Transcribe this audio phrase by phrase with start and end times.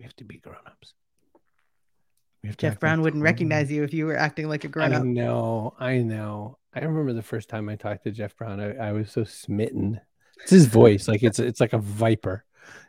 [0.00, 0.94] We have to be grown-ups.
[2.56, 5.02] Jeff Brown wouldn't recognize you if you were acting like a grown up.
[5.02, 6.56] I know, I know.
[6.74, 8.60] I remember the first time I talked to Jeff Brown.
[8.60, 10.00] I, I was so smitten.
[10.40, 12.46] It's his voice, like it's it's like a viper,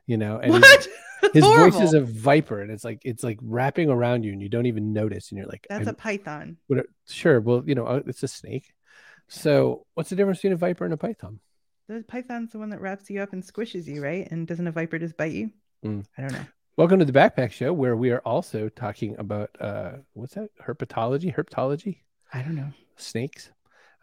[0.08, 0.38] you know.
[0.38, 0.88] And What?
[1.34, 1.80] his Horrible.
[1.80, 4.68] voice is a viper, and it's like it's like wrapping around you, and you don't
[4.68, 6.56] even notice, and you're like, That's a python.
[6.68, 7.42] what- sure.
[7.42, 8.74] Well, you know, uh, it's a snake.
[9.28, 11.42] So, what's the difference between a viper and a python?
[11.90, 14.30] The python's the one that wraps you up and squishes you, right?
[14.32, 15.52] And doesn't a viper just bite you?
[15.84, 16.06] Mm.
[16.18, 16.46] I don't know.
[16.78, 20.50] Welcome to the Backpack Show, where we are also talking about uh, what's that?
[20.66, 21.98] Herpetology, herpetology,
[22.34, 22.72] I don't know.
[22.96, 23.52] snakes,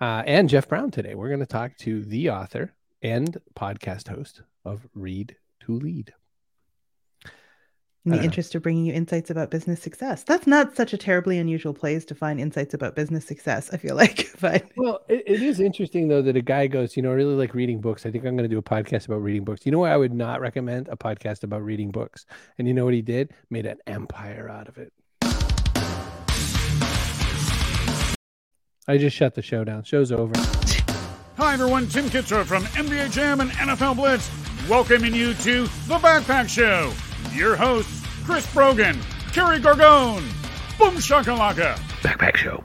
[0.03, 1.15] uh, and Jeff Brown today.
[1.15, 6.13] We're going to talk to the author and podcast host of Read to Lead.
[8.05, 10.23] In the Uh, interest of bringing you insights about business success.
[10.23, 13.97] That's not such a terribly unusual place to find insights about business success, I feel
[13.97, 14.31] like.
[14.41, 17.35] But Well, it, it is interesting though that a guy goes, you know, I really
[17.35, 18.07] like reading books.
[18.07, 19.67] I think I'm going to do a podcast about reading books.
[19.67, 19.91] You know what?
[19.91, 22.25] I would not recommend a podcast about reading books.
[22.57, 23.33] And you know what he did?
[23.51, 24.93] Made an empire out of it.
[28.87, 29.83] I just shut the show down.
[29.83, 30.33] Show's over.
[31.37, 31.89] Hi, everyone.
[31.89, 34.31] Tim Kitzrow from NBA Jam and NFL Blitz,
[34.69, 36.93] welcoming you to The Backpack Show.
[37.39, 38.99] Your hosts, Chris Brogan,
[39.33, 40.23] Kerry Gorgone,
[40.77, 41.75] Boom Shakalaka.
[42.03, 42.65] Backpack Show.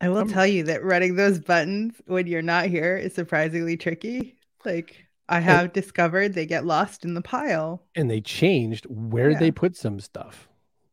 [0.00, 3.76] I will Um, tell you that running those buttons when you're not here is surprisingly
[3.76, 4.34] tricky.
[4.64, 7.84] Like I have discovered they get lost in the pile.
[7.94, 9.38] And they changed where Yeah.
[9.38, 10.48] they put some stuff.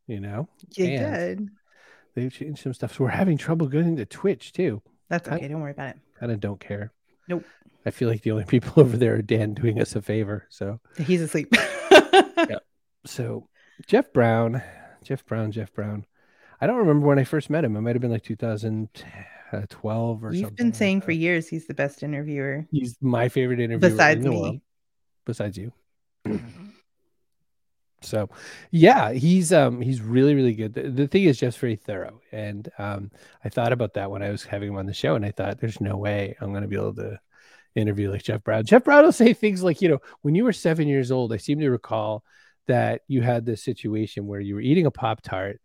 [0.06, 1.48] You know, You And- did.
[2.14, 2.94] they changed some stuff.
[2.94, 4.82] So we're having trouble getting to Twitch too.
[5.08, 5.48] That's I- okay.
[5.48, 6.00] Don't worry about it.
[6.16, 6.92] I Kind of don't care.
[7.28, 7.44] Nope.
[7.84, 10.46] I feel like the only people over there are Dan doing us a favor.
[10.48, 11.52] So He's asleep.
[13.06, 13.48] so
[13.86, 14.62] Jeff Brown,
[15.02, 16.06] Jeff Brown, Jeff Brown.
[16.60, 17.76] I don't remember when I first met him.
[17.76, 20.54] It might have been like 2012 or You've something.
[20.56, 21.04] been saying that.
[21.04, 22.66] for years he's the best interviewer.
[22.70, 24.40] he's my favorite interviewer Besides in the me.
[24.40, 24.60] world.
[25.24, 25.72] Besides you.
[28.00, 28.28] so
[28.70, 30.74] yeah, he's um he's really, really good.
[30.74, 32.20] The, the thing is just very thorough.
[32.32, 33.10] And um
[33.44, 35.60] I thought about that when I was having him on the show, and I thought
[35.60, 37.20] there's no way I'm gonna be able to
[37.74, 38.64] interview like Jeff Brown.
[38.64, 41.36] Jeff Brown will say things like, you know, when you were seven years old, I
[41.36, 42.22] seem to recall
[42.68, 45.60] that you had this situation where you were eating a Pop Tart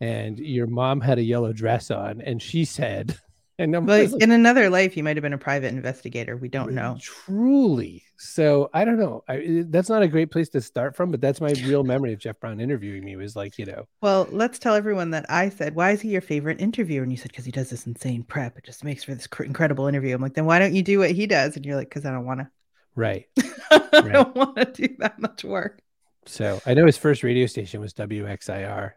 [0.00, 3.18] and your mom had a yellow dress on, and she said,
[3.60, 6.36] and I'm But like, in another life, he might have been a private investigator.
[6.36, 6.98] We don't know.
[7.00, 8.04] Truly.
[8.16, 9.24] So I don't know.
[9.28, 12.12] I, eh, that's not a great place to start from, but that's my real memory
[12.12, 15.48] of Jeff Brown interviewing me was like, you know, Well, let's tell everyone that I
[15.48, 18.24] said, "Why is he your favorite interviewer?" And you said, "Because he does this insane
[18.24, 18.58] prep.
[18.58, 20.98] It just makes for this cr- incredible interview." I'm like, "Then why don't you do
[20.98, 22.50] what he does?" And you're like, "Because I don't want to.
[22.94, 23.26] right.
[23.70, 25.80] I don't want to do that much work."
[26.26, 28.92] So I know his first radio station was WXIR,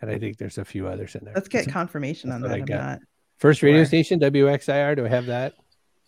[0.00, 1.34] and I think there's a few others in there.
[1.34, 2.52] Let's get So confirmation on that.
[2.52, 2.98] I'm not.
[3.38, 3.86] First radio sure.
[3.86, 4.96] station WXIR.
[4.96, 5.54] Do I have that?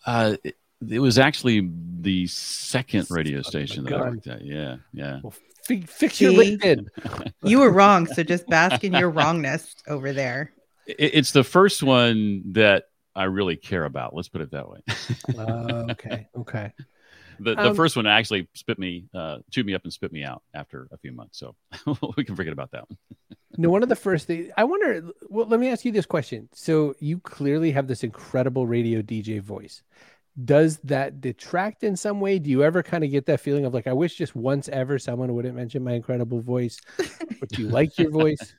[0.06, 0.56] Uh, it,
[0.88, 1.70] it was actually
[2.00, 4.10] the second radio Son of station that I gun.
[4.10, 4.44] worked at.
[4.44, 5.20] Yeah, yeah.
[5.22, 6.56] Well, fi- fix your See?
[6.56, 6.86] LinkedIn.
[7.42, 10.52] You were wrong, so just bask in your wrongness over there.
[10.86, 14.14] It, it's the first one that I really care about.
[14.14, 14.80] Let's put it that way.
[15.36, 16.28] Uh, okay.
[16.36, 16.72] Okay.
[17.40, 20.24] the the Um, first one actually spit me, uh, chewed me up and spit me
[20.24, 21.38] out after a few months.
[21.38, 21.56] So
[22.16, 22.98] we can forget about that one.
[23.56, 25.10] No, one of the first things I wonder.
[25.28, 26.48] Well, let me ask you this question.
[26.54, 29.82] So you clearly have this incredible radio DJ voice.
[30.42, 32.38] Does that detract in some way?
[32.38, 34.98] Do you ever kind of get that feeling of like, I wish just once ever
[34.98, 36.80] someone wouldn't mention my incredible voice?
[37.40, 38.54] But do you like your voice?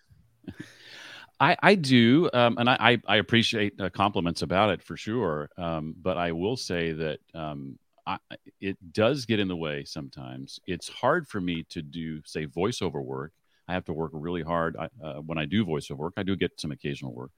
[1.40, 5.50] I, I do, um, and I, I, I appreciate uh, compliments about it for sure.
[5.58, 8.18] Um, but I will say that um, I,
[8.60, 10.60] it does get in the way sometimes.
[10.68, 13.34] It's hard for me to do, say, voiceover work.
[13.68, 16.14] I have to work really hard I, uh, when I do voiceover work.
[16.18, 17.32] I do get some occasional work,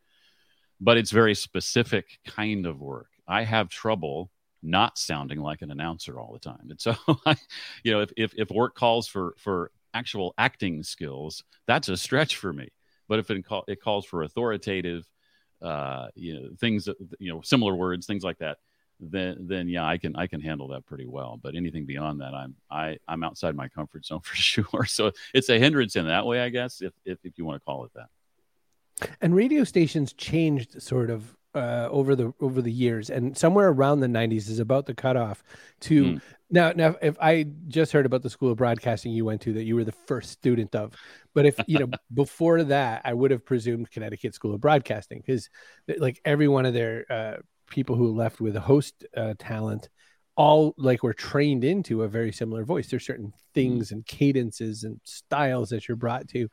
[0.81, 3.09] but it's very specific kind of work.
[3.27, 4.31] I have trouble
[4.61, 7.35] not sounding like an announcer all the time, and so I,
[7.83, 12.37] you know, if, if if work calls for for actual acting skills, that's a stretch
[12.37, 12.69] for me
[13.07, 15.05] but if it, call, it calls for authoritative
[15.61, 16.87] uh, you know things
[17.19, 18.57] you know similar words things like that
[19.11, 22.33] then then yeah i can i can handle that pretty well but anything beyond that
[22.33, 26.25] i'm i i'm outside my comfort zone for sure so it's a hindrance in that
[26.25, 28.07] way i guess if if, if you want to call it that
[29.21, 33.99] And radio stations changed sort of uh, over the over the years, and somewhere around
[33.99, 35.43] the '90s is about the cutoff
[35.81, 36.17] to Hmm.
[36.49, 36.71] now.
[36.71, 39.75] Now, if I just heard about the school of broadcasting you went to that you
[39.75, 40.93] were the first student of,
[41.33, 45.49] but if you know before that, I would have presumed Connecticut School of Broadcasting because
[45.97, 47.37] like every one of their uh,
[47.73, 49.89] people who left with a host uh, talent
[50.35, 52.87] all like were trained into a very similar voice.
[52.89, 56.47] There's certain things and cadences and styles that you're brought to.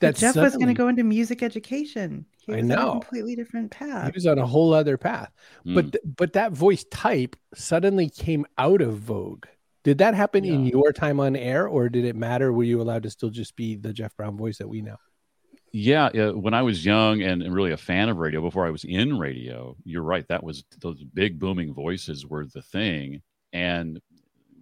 [0.00, 2.24] But That Jeff was going to go into music education.
[2.46, 2.88] He I was on know.
[2.88, 4.06] a completely different path.
[4.06, 5.30] he was on a whole other path
[5.66, 5.74] Mm.
[5.76, 9.44] but th- but that voice type suddenly came out of vogue
[9.84, 12.52] Did that happen in your time on air, or did it matter?
[12.52, 14.96] Were you allowed to still just be the Jeff Brown voice that we know?
[15.72, 18.70] Yeah, uh, when I was young and, and really a fan of radio before I
[18.70, 20.26] was in radio, you're right.
[20.28, 23.22] That was those big booming voices were the thing.
[23.52, 24.00] And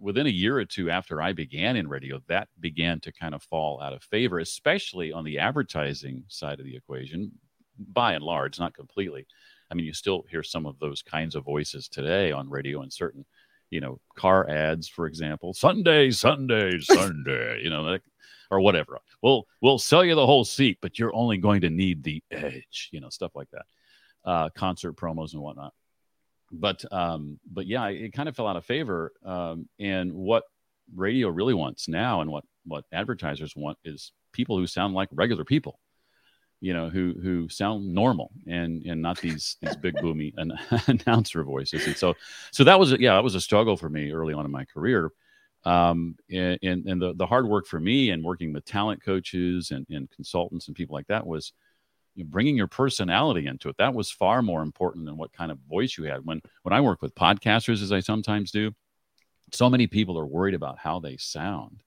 [0.00, 3.42] within a year or two after I began in radio, that began to kind of
[3.42, 7.32] fall out of favor, especially on the advertising side of the equation,
[7.78, 9.26] by and large, not completely.
[9.70, 12.92] I mean, you still hear some of those kinds of voices today on radio and
[12.92, 13.24] certain,
[13.70, 18.02] you know, car ads, for example, Sunday, Sunday, Sunday, you know, like,
[18.50, 18.98] or whatever.
[19.22, 22.88] We'll we'll sell you the whole seat, but you're only going to need the edge,
[22.92, 23.66] you know, stuff like that.
[24.24, 25.72] Uh, concert promos and whatnot.
[26.50, 29.12] But um, but yeah, it kind of fell out of favor.
[29.24, 30.44] Um, and what
[30.94, 35.44] radio really wants now, and what what advertisers want, is people who sound like regular
[35.44, 35.78] people
[36.60, 40.52] you know, who who sound normal and and not these these big boomy an,
[40.86, 41.86] announcer voices.
[41.86, 42.14] And so
[42.52, 45.12] so that was yeah, that was a struggle for me early on in my career.
[45.64, 49.86] Um, and and, the the hard work for me and working with talent coaches and,
[49.90, 51.52] and consultants and people like that was
[52.14, 53.76] you know, bringing your personality into it.
[53.76, 56.24] That was far more important than what kind of voice you had.
[56.24, 58.72] When when I work with podcasters, as I sometimes do,
[59.52, 61.82] so many people are worried about how they sound.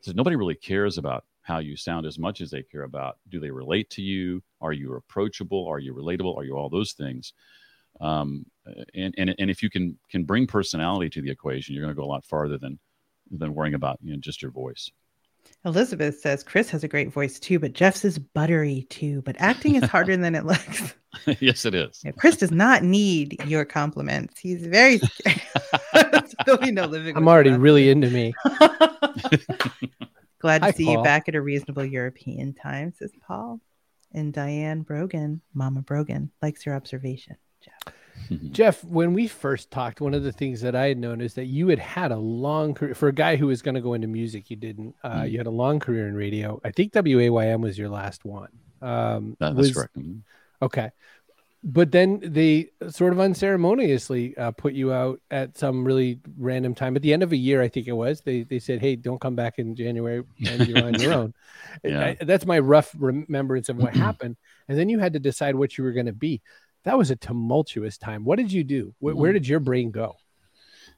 [0.00, 3.38] So nobody really cares about how you sound as much as they care about do
[3.38, 7.34] they relate to you are you approachable are you relatable are you all those things
[8.00, 8.44] um,
[8.94, 12.00] and, and and if you can can bring personality to the equation you're going to
[12.00, 12.78] go a lot farther than
[13.38, 14.90] than worrying about you know just your voice
[15.64, 19.22] Elizabeth says Chris has a great voice too, but Jeff's is buttery too.
[19.22, 20.94] But acting is harder than it looks.
[21.40, 24.38] yes it is Yeah, Chris does not need your compliments.
[24.38, 25.40] He's very scared.
[26.44, 27.16] There'll be no living.
[27.16, 28.34] I'm with already him really into me.
[30.40, 33.60] Glad to Hi, see you back at a reasonable European time, says Paul.
[34.12, 37.36] And Diane Brogan, Mama Brogan, likes your observation.
[37.62, 37.94] Jeff.
[38.52, 41.46] Jeff, when we first talked, one of the things that I had known is that
[41.46, 44.06] you had had a long career for a guy who was going to go into
[44.08, 44.50] music.
[44.50, 44.94] You didn't.
[45.02, 45.30] Uh, Mhm.
[45.32, 46.60] You had a long career in radio.
[46.64, 48.50] I think WAYM was your last one.
[48.82, 50.20] Um, That- was- that's correct Mhm.
[50.62, 50.90] Okay.
[51.66, 56.94] But then they sort of unceremoniously uh, put you out at some really random time
[56.94, 57.62] at the end of a year.
[57.62, 58.20] I think it was.
[58.20, 61.34] They they said, "Hey, don't come back in January, and you're on your own."
[61.82, 62.14] Yeah.
[62.20, 64.36] I- that's my rough remembrance of what happened.
[64.68, 66.42] And then you had to decide what you were going to be.
[66.84, 68.24] That was a tumultuous time.
[68.24, 68.94] What did you do?
[68.98, 69.34] Where, where Mhm.
[69.34, 70.16] did your brain go?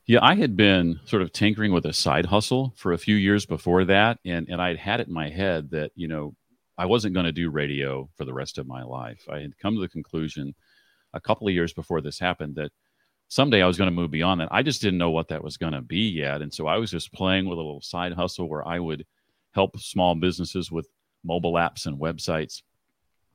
[0.07, 3.45] Yeah, I had been sort of tinkering with a side hustle for a few years
[3.47, 6.35] before that, and and I'd had it in my head that you know
[6.79, 9.27] I wasn't going to do radio for the rest of my life.
[9.31, 10.55] I had come to the conclusion
[11.13, 12.71] a couple of years before this happened that
[13.29, 14.49] someday I was going to move beyond that.
[14.53, 16.91] I just didn't know what that was going to be yet, and so I was
[16.91, 19.05] just playing with a little side hustle where I would
[19.53, 20.89] help small businesses with
[21.25, 22.63] mobile apps and websites.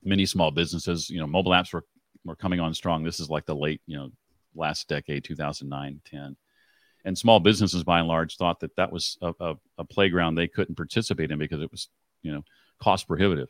[0.04, 1.84] Many small businesses, you know, mobile apps were
[2.24, 3.04] were coming on strong.
[3.04, 4.10] This is like the late, you know,
[4.54, 6.36] last decade, 2009, 10
[7.04, 10.48] and small businesses by and large thought that that was a, a, a playground they
[10.48, 11.88] couldn't participate in because it was
[12.22, 12.44] you know
[12.78, 13.48] cost prohibitive.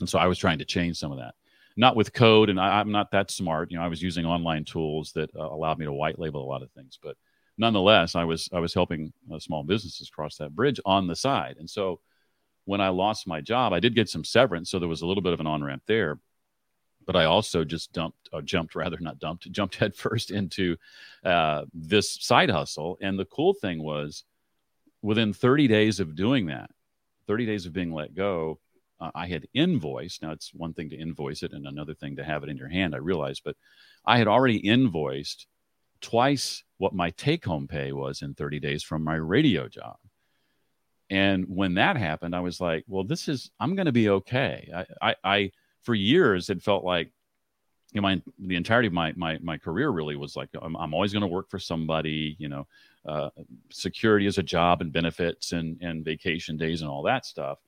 [0.00, 1.34] And so i was trying to change some of that.
[1.76, 3.70] Not with code and I, i'm not that smart.
[3.70, 6.50] You know i was using online tools that uh, allowed me to white label a
[6.50, 6.98] lot of things.
[7.02, 7.16] But
[7.58, 11.56] nonetheless i was i was helping uh, small businesses cross that bridge on the side.
[11.58, 12.00] And so
[12.64, 15.22] when i lost my job i did get some severance so there was a little
[15.22, 16.18] bit of an on-ramp there
[17.06, 20.76] but I also just dumped, uh, jumped rather not dumped, jumped headfirst into
[21.24, 22.98] uh, this side hustle.
[23.00, 24.24] And the cool thing was,
[25.02, 26.70] within 30 days of doing that,
[27.28, 28.58] 30 days of being let go,
[29.00, 30.22] uh, I had invoiced.
[30.22, 32.68] Now it's one thing to invoice it, and another thing to have it in your
[32.68, 32.94] hand.
[32.94, 33.56] I realized, but
[34.04, 35.46] I had already invoiced
[36.00, 39.96] twice what my take-home pay was in 30 days from my radio job.
[41.08, 44.70] And when that happened, I was like, "Well, this is I'm going to be okay."
[44.74, 45.50] I, I, I
[45.86, 47.10] for years it felt like
[47.92, 50.92] you know my the entirety of my my my career really was like i'm, I'm
[50.92, 52.66] always going to work for somebody you know
[53.06, 53.30] uh,
[53.70, 57.58] security as a job and benefits and and vacation days and all that stuff.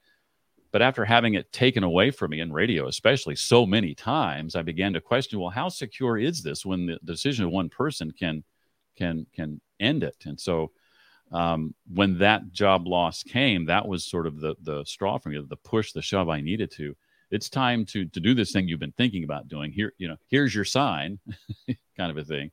[0.72, 4.62] But after having it taken away from me in radio especially so many times i
[4.62, 8.42] began to question well how secure is this when the decision of one person can
[8.96, 10.16] can can end it?
[10.26, 10.72] And so
[11.30, 15.40] um, when that job loss came that was sort of the the straw for me
[15.46, 16.96] the push the shove i needed to
[17.30, 19.72] it's time to to do this thing you've been thinking about doing.
[19.72, 21.18] Here you know here's your sign
[21.96, 22.50] kind of a thing.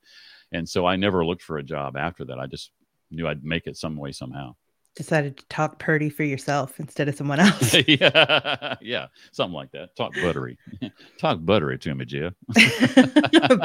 [0.52, 2.38] And so i never looked for a job after that.
[2.38, 2.70] I just
[3.10, 4.54] knew i'd make it some way somehow.
[4.94, 7.74] Decided to talk purdy for yourself instead of someone else.
[7.86, 9.96] yeah yeah something like that.
[9.96, 10.58] Talk buttery.
[11.18, 12.32] Talk buttery to me jeff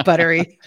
[0.05, 0.59] Buttery.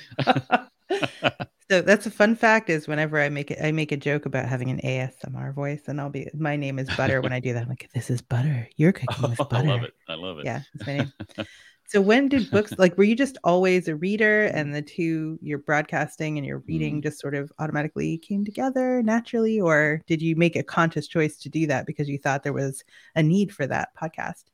[1.75, 4.49] So that's a fun fact is whenever I make it, I make a joke about
[4.49, 7.65] having an ASMR voice and I'll be, my name is Butter when I do that.
[7.65, 8.69] I'm like, this is Butter.
[8.77, 9.57] You're cooking with butter.
[9.57, 11.13] I love it i love it Yeah, that's my name.
[11.87, 15.59] So when did books like were you just always a reader and the two your
[15.59, 17.03] broadcasting and your reading mm.
[17.03, 21.51] just sort of automatically came together naturally or did you make a conscious choice to
[21.51, 22.83] do that because you thought there was
[23.17, 24.45] a need for that podcast?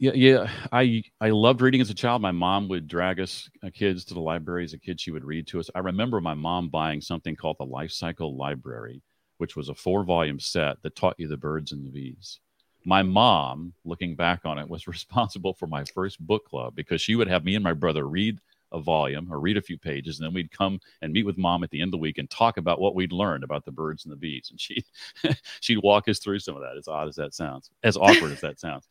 [0.00, 0.50] Yeah, yeah.
[0.72, 2.22] I I loved reading as a child.
[2.22, 4.98] My mom would drag us uh, kids to the library as a kid.
[5.00, 5.70] She would read to us.
[5.74, 9.02] I remember my mom buying something called the Life Cycle Library,
[9.38, 12.40] which was a four volume set that taught you the birds and the bees
[12.86, 17.14] my mom, looking back on it, was responsible for my first book club because she
[17.14, 18.38] would have me and my brother read
[18.72, 21.64] a volume or read a few pages, and then we'd come and meet with mom
[21.64, 24.04] at the end of the week and talk about what we'd learned about the birds
[24.04, 24.48] and the bees.
[24.50, 24.84] And she
[25.60, 26.76] she'd walk us through some of that.
[26.78, 28.88] As odd as that sounds, as awkward as that sounds.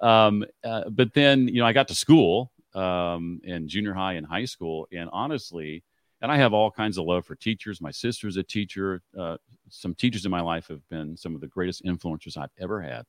[0.00, 4.26] Um, uh, but then you know I got to school um, in junior high and
[4.26, 5.84] high school, and honestly,
[6.20, 7.80] and I have all kinds of love for teachers.
[7.80, 9.02] My sister's a teacher.
[9.16, 9.36] Uh,
[9.68, 13.04] some teachers in my life have been some of the greatest influencers I've ever had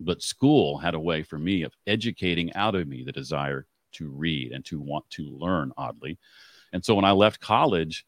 [0.00, 4.08] but school had a way for me of educating out of me the desire to
[4.08, 6.18] read and to want to learn, oddly.
[6.72, 8.04] And so when I left college,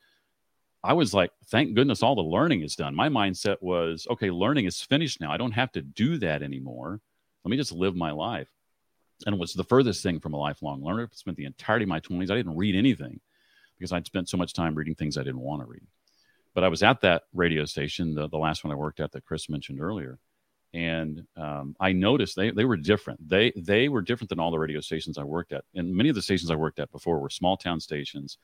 [0.84, 2.94] I was like, thank goodness all the learning is done.
[2.94, 5.32] My mindset was, okay, learning is finished now.
[5.32, 7.00] I don't have to do that anymore.
[7.44, 8.48] Let me just live my life.
[9.26, 11.08] And it was the furthest thing from a lifelong learner.
[11.10, 12.30] I spent the entirety of my 20s.
[12.30, 13.20] I didn't read anything
[13.76, 15.86] because I'd spent so much time reading things I didn't want to read.
[16.54, 19.24] But I was at that radio station, the, the last one I worked at that
[19.24, 20.18] Chris mentioned earlier
[20.74, 23.26] and um, I noticed they, they were different.
[23.28, 26.14] They they were different than all the radio stations I worked at, and many of
[26.14, 28.38] the stations I worked at before were small town stations,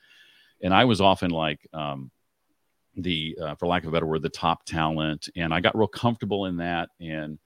[0.62, 2.10] and I was often like um,
[2.96, 5.88] the, uh, for lack of a better word, the top talent, and I got real
[5.88, 7.38] comfortable in that, and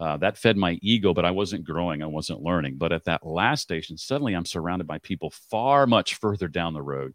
[0.00, 2.76] uh, that fed my ego, but I wasn't growing, I wasn't learning.
[2.78, 6.82] But at that last station, suddenly I'm surrounded by people far much further down the
[6.82, 7.14] road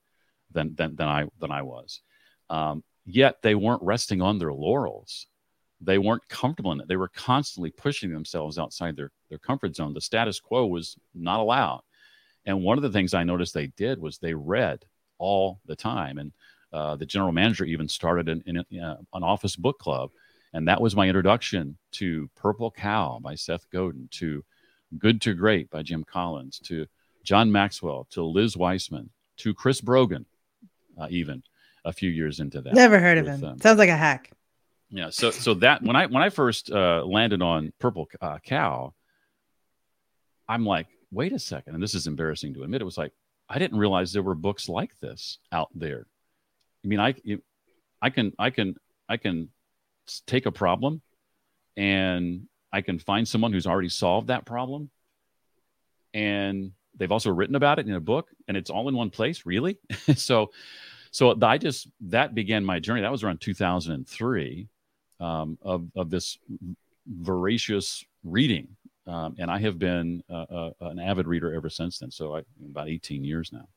[0.51, 2.01] than than, than I than I was.
[2.49, 5.27] Um, yet they weren't resting on their laurels
[5.81, 6.87] they weren't comfortable in it.
[6.87, 9.93] They were constantly pushing themselves outside their, their comfort zone.
[9.93, 11.81] The status quo was not allowed.
[12.45, 14.85] And one of the things I noticed they did was they read
[15.17, 16.17] all the time.
[16.17, 16.31] And
[16.71, 20.11] uh, the general manager even started an, an, uh, an office book club.
[20.55, 24.41] And that was my introduction to Purple Cow by Seth Godin, to
[24.97, 26.85] Good to Great by Jim Collins, to
[27.25, 30.25] John Maxwell, to Liz Wiseman, to Chris Brogan,
[30.97, 31.43] uh, even
[31.83, 32.73] a few years into that.
[32.73, 33.43] Never heard of him.
[33.43, 34.31] Um, Sounds like a hack.
[34.89, 35.09] Yeah.
[35.09, 38.93] So so that when I when I first uh, landed on Purple uh, Cow,
[40.47, 42.79] I'm like, wait a second, and this is embarrassing to admit.
[42.79, 43.11] It was like
[43.49, 46.07] I didn't realize there were books like this out there.
[46.85, 47.13] I mean, I
[48.01, 48.75] I can I can
[49.09, 49.49] I can
[50.27, 51.01] take a problem,
[51.77, 54.89] and I can find someone who's already solved that problem,
[56.13, 59.45] and they've also written about it in a book, and it's all in one place.
[59.45, 59.77] Really,
[60.15, 60.51] so
[61.11, 63.01] so I just that began my journey.
[63.01, 64.67] That was around 2003
[65.19, 66.37] um, of, of this
[67.07, 68.67] voracious reading.
[69.07, 72.11] Um, and I have been uh, uh, an avid reader ever since then.
[72.11, 73.67] So I, about 18 years now.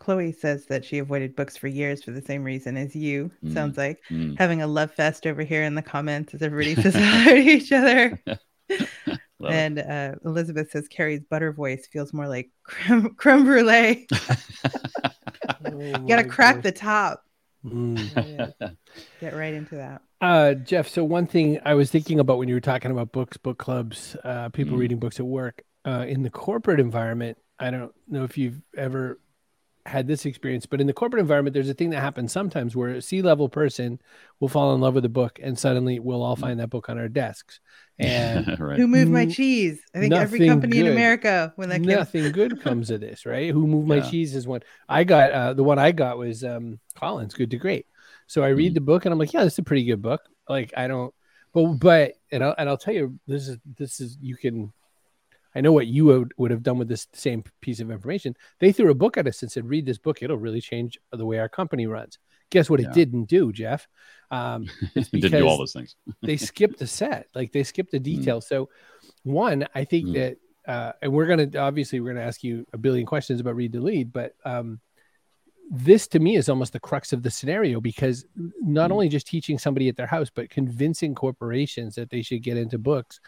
[0.00, 3.30] Chloe says that she avoided books for years for the same reason as you.
[3.44, 3.52] Mm.
[3.52, 4.36] Sounds like mm.
[4.38, 7.70] having a love fest over here in the comments as everybody says hello to each
[7.70, 8.20] other.
[9.46, 14.08] and uh, Elizabeth says Kerry's butter voice feels more like creme, creme brulee.
[15.66, 16.64] oh you gotta crack gosh.
[16.64, 17.22] the top.
[17.64, 18.48] Mm.
[18.60, 18.70] Yeah.
[19.20, 20.00] Get right into that.
[20.22, 23.36] Uh, Jeff, so one thing I was thinking about when you were talking about books,
[23.36, 24.80] book clubs, uh, people mm.
[24.80, 29.18] reading books at work, uh, in the corporate environment, I don't know if you've ever
[29.86, 32.90] had this experience, but in the corporate environment, there's a thing that happens sometimes where
[32.90, 34.00] a C level person
[34.38, 36.40] will fall in love with a book and suddenly we'll all mm.
[36.40, 37.60] find that book on our desks.
[38.00, 38.78] And right.
[38.80, 39.82] who moved my cheese?
[39.94, 42.32] I think every company good, in America when that nothing came...
[42.32, 43.52] good comes of this, right?
[43.52, 44.08] Who moved my yeah.
[44.08, 45.30] cheese is one I got.
[45.32, 47.84] Uh, the one I got was um, Collins, Good to Great.
[48.26, 48.76] So I read mm.
[48.76, 50.22] the book and I'm like, yeah, this is a pretty good book.
[50.48, 51.12] Like I don't,
[51.52, 54.72] but but and I'll and I'll tell you, this is this is you can.
[55.54, 58.36] I know what you would, would have done with this same piece of information.
[58.60, 61.26] They threw a book at us and said, "Read this book; it'll really change the
[61.26, 62.18] way our company runs."
[62.50, 62.88] Guess what yeah.
[62.88, 63.86] it didn't do, Jeff?
[64.30, 65.96] Um, it's didn't do all those things.
[66.22, 68.04] they skipped a set, like they skipped the mm.
[68.04, 68.40] detail.
[68.40, 68.44] Mm.
[68.44, 68.68] So,
[69.22, 70.14] one, I think mm.
[70.14, 73.72] that, uh, and we're gonna obviously we're gonna ask you a billion questions about read
[73.72, 74.80] to lead, but um,
[75.70, 78.24] this to me is almost the crux of the scenario because
[78.60, 78.94] not mm.
[78.94, 82.78] only just teaching somebody at their house, but convincing corporations that they should get into
[82.78, 83.20] books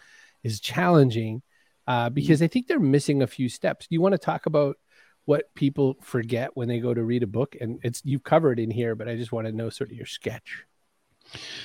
[0.43, 1.43] is challenging
[1.87, 2.15] uh, mm.
[2.15, 3.87] because I think they're missing a few steps.
[3.87, 4.77] Do you want to talk about
[5.25, 7.57] what people forget when they go to read a book?
[7.61, 10.07] And it's you've covered in here, but I just want to know sort of your
[10.07, 10.65] sketch.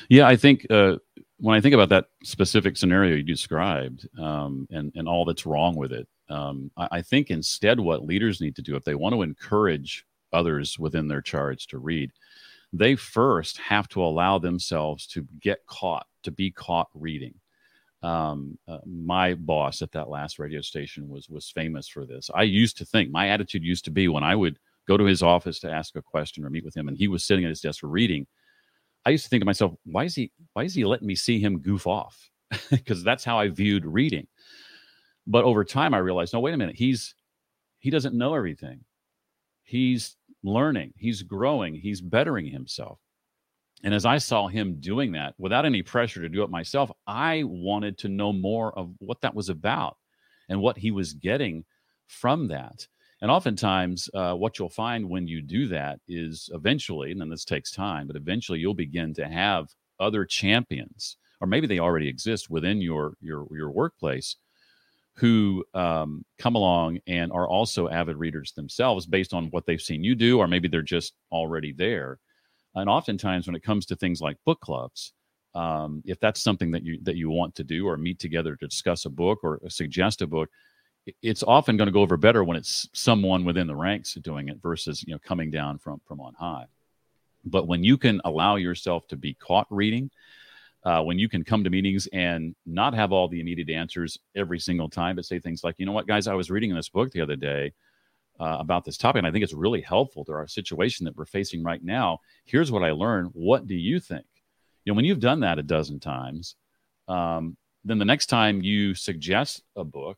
[0.09, 0.97] Yeah, I think uh,
[1.39, 5.75] when I think about that specific scenario you described um, and and all that's wrong
[5.75, 9.13] with it, um, I, I think instead what leaders need to do if they want
[9.15, 12.11] to encourage others within their charge to read,
[12.73, 17.33] they first have to allow themselves to get caught, to be caught reading.
[18.03, 22.29] Um, uh, my boss at that last radio station was was famous for this.
[22.33, 25.23] I used to think my attitude used to be when I would go to his
[25.23, 27.61] office to ask a question or meet with him, and he was sitting at his
[27.61, 28.27] desk reading.
[29.05, 31.39] I used to think to myself, why is he why is he letting me see
[31.39, 32.29] him goof off?
[32.71, 34.27] Because that's how I viewed reading.
[35.25, 37.15] But over time, I realized, no, wait a minute, he's
[37.79, 38.81] he doesn't know everything.
[39.63, 42.99] He's learning, he's growing, he's bettering himself.
[43.83, 47.43] And as I saw him doing that without any pressure to do it myself, I
[47.43, 49.97] wanted to know more of what that was about
[50.49, 51.63] and what he was getting
[52.07, 52.87] from that.
[53.21, 57.45] And oftentimes, uh, what you'll find when you do that is eventually, and then this
[57.45, 59.69] takes time, but eventually you'll begin to have
[59.99, 64.35] other champions, or maybe they already exist within your your your workplace,
[65.15, 70.03] who um, come along and are also avid readers themselves based on what they've seen
[70.03, 72.19] you do, or maybe they're just already there
[72.77, 75.13] and oftentimes when it comes to things like book clubs
[75.55, 78.67] um, if that's something that you that you want to do or meet together to
[78.67, 80.49] discuss a book or suggest a book
[81.21, 84.61] it's often going to go over better when it's someone within the ranks doing it
[84.61, 86.65] versus you know coming down from from on high.
[87.45, 90.11] But when you can allow yourself to be caught reading
[90.83, 94.59] uh, when you can come to meetings and not have all the immediate answers every
[94.59, 97.11] single time but say things like you know what guys i was reading this book
[97.11, 97.73] the other day
[98.39, 99.19] uh, about this topic.
[99.19, 102.19] And I think it's really helpful to our situation that we're facing right now.
[102.45, 103.31] Here's what I learned.
[103.33, 104.25] What do you think?
[104.85, 106.55] You know, when you've done that a dozen times,
[107.07, 110.17] um, then the next time you suggest a book,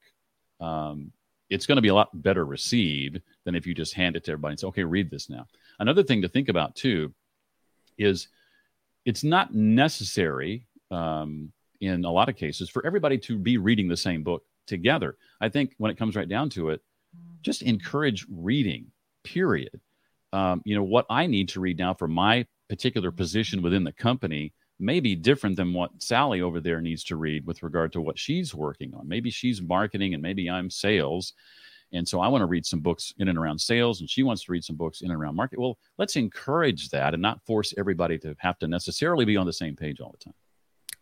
[0.59, 1.11] um,
[1.49, 4.31] it's going to be a lot better received than if you just hand it to
[4.31, 5.47] everybody and say, okay, read this now.
[5.79, 7.13] Another thing to think about too
[7.97, 8.27] is
[9.05, 13.97] it's not necessary um, in a lot of cases for everybody to be reading the
[13.97, 15.17] same book together.
[15.41, 16.81] I think when it comes right down to it,
[17.41, 18.87] just encourage reading,
[19.23, 19.79] period.
[20.31, 23.91] Um, you know, what I need to read now for my particular position within the
[23.91, 28.01] company may be different than what Sally over there needs to read with regard to
[28.01, 29.07] what she's working on.
[29.07, 31.33] Maybe she's marketing and maybe I'm sales.
[31.91, 34.43] And so I want to read some books in and around sales, and she wants
[34.43, 35.59] to read some books in and around market.
[35.59, 39.53] Well, let's encourage that and not force everybody to have to necessarily be on the
[39.53, 40.35] same page all the time.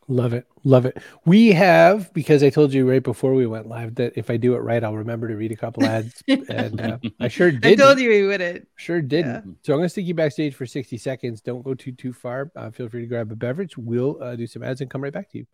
[0.09, 0.47] Love it.
[0.63, 0.97] Love it.
[1.25, 4.55] We have, because I told you right before we went live that if I do
[4.55, 6.23] it right, I'll remember to read a couple ads.
[6.27, 7.65] and uh, I sure did.
[7.65, 8.69] I told you we wouldn't.
[8.77, 9.33] Sure didn't.
[9.45, 9.53] Yeah.
[9.63, 11.41] So I'm going to stick you backstage for 60 seconds.
[11.41, 12.51] Don't go too, too far.
[12.55, 13.77] Uh, feel free to grab a beverage.
[13.77, 15.47] We'll uh, do some ads and come right back to you.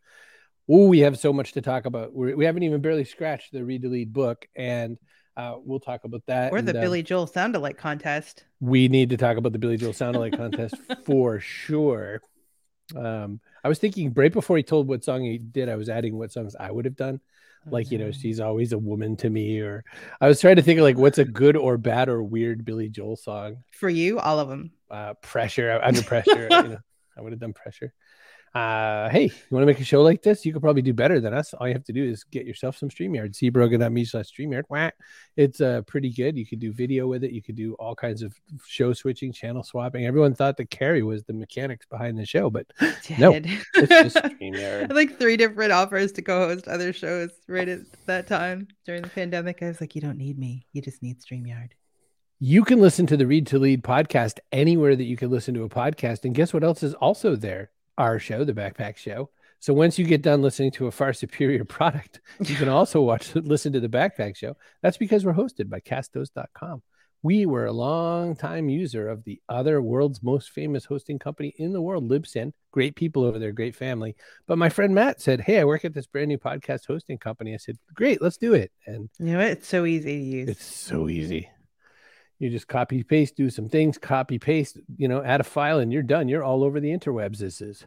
[0.70, 2.14] Oh, we have so much to talk about.
[2.14, 4.46] We're, we have not even barely scratched the read to lead book.
[4.56, 5.00] And
[5.36, 6.54] uh, we'll talk about that.
[6.54, 8.46] Or and, the uh, Billy Joel sound alike contest.
[8.60, 12.22] We need to talk about the Billy Joel sound alike contest for sure.
[12.96, 16.18] Um, I was thinking right before he told what song he did, I was adding
[16.18, 17.20] what songs I would have done.
[17.66, 19.86] Like, you know, she's always a woman to me, or
[20.20, 22.90] I was trying to think of like what's a good or bad or weird Billy
[22.90, 23.64] Joel song.
[23.72, 24.72] For you, all of them.
[24.92, 26.48] Uh, pressure, under pressure.
[26.52, 26.78] you know,
[27.18, 27.94] I would have done pressure
[28.56, 30.46] uh, hey, you want to make a show like this?
[30.46, 31.56] You could probably do better than us.
[31.56, 33.32] All you have to do is get yourself some StreamYard.
[33.32, 34.64] Cbrogan.me slash StreamYard.
[34.70, 34.92] Wah.
[35.36, 36.38] It's uh, pretty good.
[36.38, 37.32] You could do video with it.
[37.32, 40.06] You could do all kinds of show switching, channel swapping.
[40.06, 42.68] Everyone thought that Kerry was the mechanics behind the show, but
[43.18, 44.94] no, it's just StreamYard.
[44.94, 49.64] like three different offers to co-host other shows right at that time during the pandemic.
[49.64, 50.68] I was like, you don't need me.
[50.74, 51.70] You just need StreamYard.
[52.40, 55.64] You can listen to the Read to Lead podcast anywhere that you can listen to
[55.64, 56.24] a podcast.
[56.26, 57.72] And guess what else is also there?
[57.98, 59.30] Our show, the Backpack Show.
[59.60, 63.34] So once you get done listening to a far superior product, you can also watch
[63.36, 64.58] listen to the Backpack Show.
[64.82, 66.82] That's because we're hosted by castos.com.
[67.22, 71.72] We were a long time user of the other world's most famous hosting company in
[71.72, 72.52] the world, Libsyn.
[72.72, 74.18] Great people over there, great family.
[74.46, 77.54] But my friend Matt said, Hey, I work at this brand new podcast hosting company.
[77.54, 78.74] I said, Great, let's do it.
[78.86, 79.40] And you know?
[79.40, 80.50] It's so easy to use.
[80.50, 81.50] It's so easy.
[82.44, 85.94] You just copy paste, do some things, copy paste, you know, add a file, and
[85.94, 86.28] you're done.
[86.28, 87.38] You're all over the interwebs.
[87.38, 87.86] This is.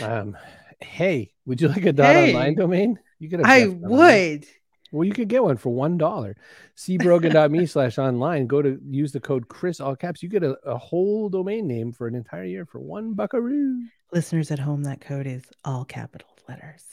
[0.00, 0.36] Um,
[0.80, 3.00] hey, would you like a dot hey, online domain?
[3.18, 3.42] You could.
[3.42, 4.46] I would.
[4.92, 6.36] Well, you could get one for one dollar.
[6.76, 8.46] cbrogan.me slash online.
[8.46, 10.22] Go to use the code Chris all caps.
[10.22, 13.82] You get a, a whole domain name for an entire year for one buckaroo.
[14.12, 16.84] Listeners at home, that code is all capital letters.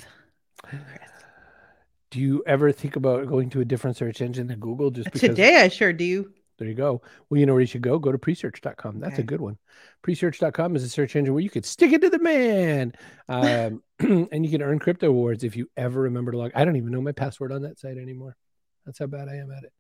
[2.10, 5.22] Do you ever think about going to a different search engine than Google just because?
[5.22, 6.32] Today, I sure do.
[6.62, 7.02] There you go.
[7.28, 7.98] Well, you know where you should go?
[7.98, 9.00] Go to presearch.com.
[9.00, 9.24] That's okay.
[9.24, 9.58] a good one.
[10.06, 12.94] Presearch.com is a search engine where you could stick it to the man.
[13.28, 16.52] Um, and you can earn crypto awards if you ever remember to log.
[16.54, 18.38] I don't even know my password on that site anymore.
[18.86, 19.74] That's how bad I am at it.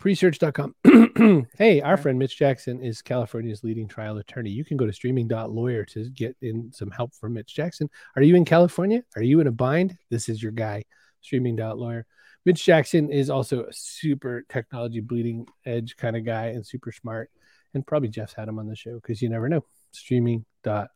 [0.00, 1.46] Presearch.com.
[1.58, 4.48] hey, our friend Mitch Jackson is California's leading trial attorney.
[4.48, 7.90] You can go to streaming.lawyer to get in some help from Mitch Jackson.
[8.16, 9.02] Are you in California?
[9.14, 9.98] Are you in a bind?
[10.08, 10.84] This is your guy.
[11.20, 12.06] Streaming.lawyer.
[12.44, 17.30] Mitch Jackson is also a super technology bleeding edge kind of guy and super smart.
[17.74, 19.64] And probably Jeff's had him on the show because you never know.
[19.92, 20.88] Streaming dot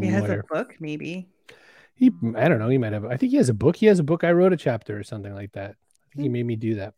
[0.00, 1.28] he has a book, maybe.
[1.94, 2.68] He, I don't know.
[2.68, 3.04] He might have.
[3.04, 3.76] I think he has a book.
[3.76, 4.24] He has a book.
[4.24, 5.70] I wrote a chapter or something like that.
[5.70, 6.32] I think he hmm.
[6.32, 6.94] made me do that.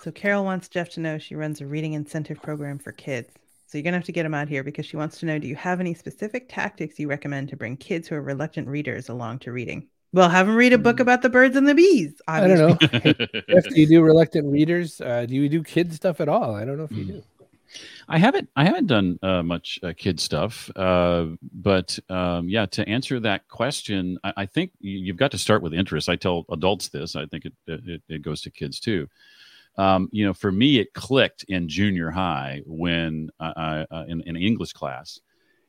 [0.00, 3.32] So Carol wants Jeff to know she runs a reading incentive program for kids.
[3.66, 5.48] So you're gonna have to get him out here because she wants to know: Do
[5.48, 9.40] you have any specific tactics you recommend to bring kids who are reluctant readers along
[9.40, 9.88] to reading?
[10.14, 11.02] Well, have them read a book hmm.
[11.02, 12.22] about the birds and the bees.
[12.28, 12.64] Obviously.
[12.64, 13.26] I don't know.
[13.48, 16.54] if you do reluctant readers, uh, do you do kid stuff at all?
[16.54, 17.10] I don't know if you hmm.
[17.12, 17.22] do.
[18.08, 22.88] I haven't I haven't done uh, much uh, kid stuff, uh, but um, yeah, to
[22.88, 26.08] answer that question, I, I, think you've got to start with interest.
[26.08, 27.16] I tell adults this.
[27.16, 29.08] I think it it, it goes to kids too.
[29.76, 34.36] Um, you know, for me, it clicked in junior high when I, I in, in
[34.36, 35.18] English class,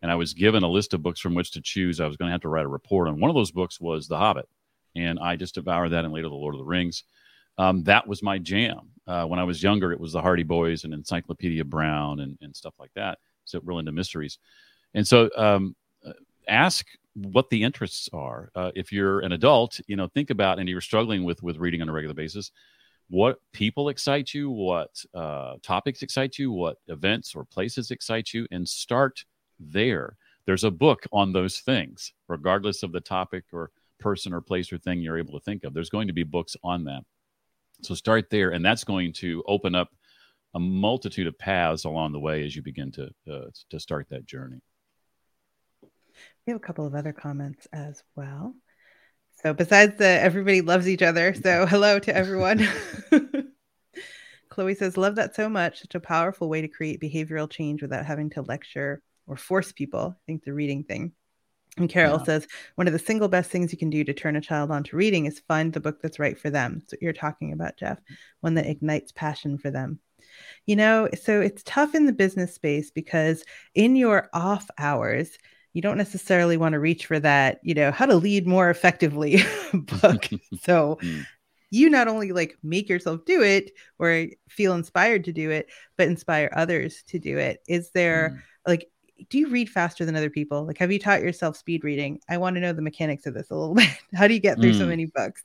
[0.01, 1.99] and I was given a list of books from which to choose.
[1.99, 3.19] I was going to have to write a report on.
[3.19, 4.47] One of those books was The Hobbit,
[4.95, 7.03] and I just devoured that, and later The Lord of the Rings.
[7.57, 8.91] Um, that was my jam.
[9.07, 12.55] Uh, when I was younger, it was the Hardy Boys and Encyclopedia Brown and, and
[12.55, 13.19] stuff like that.
[13.45, 14.39] So real into mysteries.
[14.93, 16.13] And so um, uh,
[16.47, 18.51] ask what the interests are.
[18.55, 21.81] Uh, if you're an adult, you know, think about and you're struggling with with reading
[21.81, 22.51] on a regular basis.
[23.09, 24.49] What people excite you?
[24.49, 26.51] What uh, topics excite you?
[26.51, 28.47] What events or places excite you?
[28.51, 29.23] And start
[29.59, 30.17] there.
[30.45, 34.77] There's a book on those things, regardless of the topic or person or place or
[34.77, 35.73] thing you're able to think of.
[35.73, 37.03] There's going to be books on that.
[37.81, 39.89] So start there, and that's going to open up
[40.53, 44.25] a multitude of paths along the way as you begin to uh, to start that
[44.25, 44.61] journey.
[46.45, 48.55] We have a couple of other comments as well.
[49.43, 52.65] So besides the everybody loves each other, so hello to everyone.
[54.49, 55.81] Chloe says, "Love that so much.
[55.81, 60.15] Such a powerful way to create behavioral change without having to lecture or force people."
[60.17, 61.13] I think the reading thing.
[61.77, 62.23] And Carol yeah.
[62.23, 64.83] says, one of the single best things you can do to turn a child on
[64.85, 66.81] to reading is find the book that's right for them.
[66.87, 67.99] So you're talking about, Jeff,
[68.39, 69.99] one that ignites passion for them.
[70.65, 75.37] You know, so it's tough in the business space because in your off hours,
[75.73, 79.43] you don't necessarily want to reach for that, you know, how to lead more effectively
[79.73, 80.29] book.
[80.61, 81.21] so hmm.
[81.69, 86.07] you not only like make yourself do it or feel inspired to do it, but
[86.07, 87.61] inspire others to do it.
[87.67, 88.41] Is there mm.
[88.65, 88.89] like
[89.29, 90.65] do you read faster than other people?
[90.65, 92.19] Like, have you taught yourself speed reading?
[92.29, 93.89] I want to know the mechanics of this a little bit.
[94.13, 94.77] How do you get through mm.
[94.77, 95.43] so many books?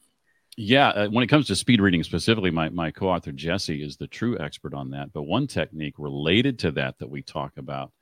[0.56, 3.96] Yeah, uh, when it comes to speed reading specifically, my, my co author Jesse is
[3.96, 5.12] the true expert on that.
[5.12, 7.92] But one technique related to that that we talk about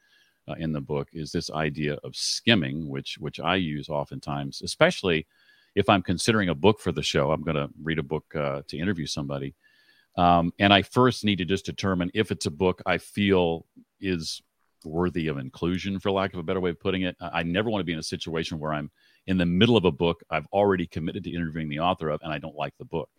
[0.48, 5.26] uh, in the book is this idea of skimming, which which I use oftentimes, especially
[5.74, 7.30] if I'm considering a book for the show.
[7.30, 9.54] I'm going to read a book uh, to interview somebody.
[10.16, 13.66] Um, and I first need to just determine if it's a book I feel
[14.00, 14.42] is
[14.84, 17.16] worthy of inclusion, for lack of a better way of putting it.
[17.20, 18.90] I never want to be in a situation where I'm
[19.26, 22.32] in the middle of a book I've already committed to interviewing the author of and
[22.32, 23.10] I don't like the book.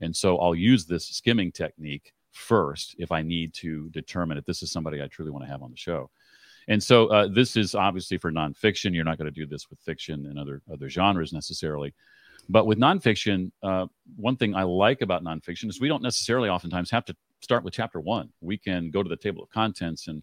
[0.00, 4.62] And so I'll use this skimming technique first if I need to determine if this
[4.62, 6.10] is somebody I truly want to have on the show.
[6.68, 8.94] And so uh, this is obviously for nonfiction.
[8.94, 11.94] You're not going to do this with fiction and other other genres necessarily.
[12.48, 13.86] But with nonfiction, uh,
[14.16, 17.74] one thing I like about nonfiction is we don't necessarily oftentimes have to start with
[17.74, 18.30] chapter one.
[18.40, 20.22] We can go to the table of contents and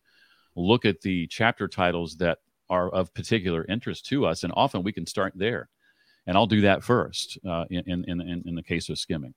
[0.55, 4.91] look at the chapter titles that are of particular interest to us, and often we
[4.91, 5.69] can start there.
[6.27, 9.33] And I'll do that first uh, in, in, in, in the case of skimming.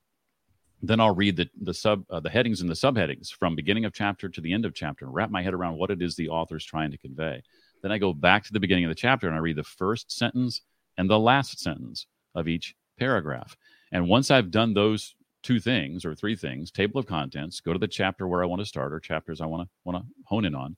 [0.83, 3.95] Then I'll read the, the sub uh, the headings and the subheadings from beginning of
[3.95, 6.65] chapter to the end of chapter, wrap my head around what it is the author's
[6.65, 7.43] trying to convey.
[7.83, 10.11] Then I go back to the beginning of the chapter and I read the first
[10.11, 10.61] sentence
[10.99, 13.57] and the last sentence of each paragraph.
[13.93, 17.79] And once I've done those two things or three things, table of contents, go to
[17.79, 20.45] the chapter where I want to start or chapters I want to want to hone
[20.45, 20.77] in on,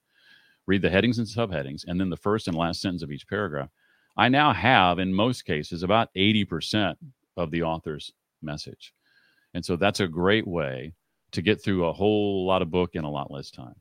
[0.66, 3.68] read the headings and subheadings, and then the first and last sentence of each paragraph,
[4.16, 6.96] I now have, in most cases, about 80%
[7.36, 8.92] of the author's message.
[9.54, 10.94] And so that's a great way
[11.32, 13.74] to get through a whole lot of book in a lot less time.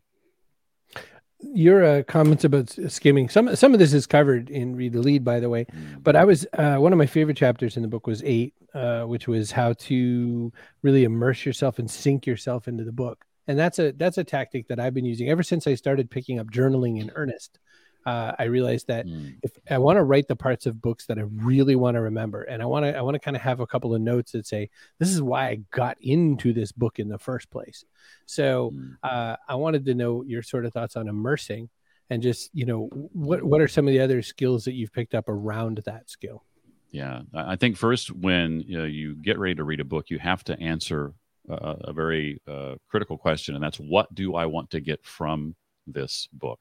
[1.39, 5.25] Your uh, comments about skimming some some of this is covered in read to lead
[5.25, 6.01] by the way mm.
[6.01, 9.03] but i was uh, one of my favorite chapters in the book was eight uh,
[9.03, 13.79] which was how to really immerse yourself and sink yourself into the book and that's
[13.79, 17.01] a that's a tactic that I've been using ever since I started picking up journaling
[17.01, 17.59] in earnest.
[18.05, 19.35] Uh, I realized that mm.
[19.43, 22.41] if I want to write the parts of books that I really want to remember,
[22.43, 24.45] and I want to, I want to kind of have a couple of notes that
[24.45, 27.85] say, "This is why I got into this book in the first place."
[28.25, 28.97] So mm.
[29.03, 31.69] uh, I wanted to know your sort of thoughts on immersing,
[32.09, 35.15] and just you know, what what are some of the other skills that you've picked
[35.15, 36.43] up around that skill?
[36.91, 40.19] Yeah, I think first when you, know, you get ready to read a book, you
[40.19, 41.13] have to answer
[41.49, 45.55] a, a very uh, critical question, and that's what do I want to get from
[45.87, 46.59] this book?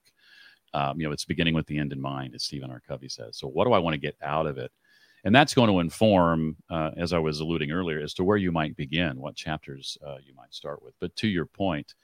[0.74, 2.82] Um, you know, it's beginning with the end in mind, as Stephen R.
[2.86, 3.36] Covey says.
[3.36, 4.72] So, what do I want to get out of it?
[5.24, 8.50] And that's going to inform, uh, as I was alluding earlier, as to where you
[8.50, 10.94] might begin, what chapters uh, you might start with.
[10.98, 11.94] But to your point,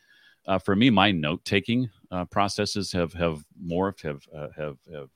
[0.47, 5.11] uh, for me, my note taking uh, processes have have morphed, have uh, have have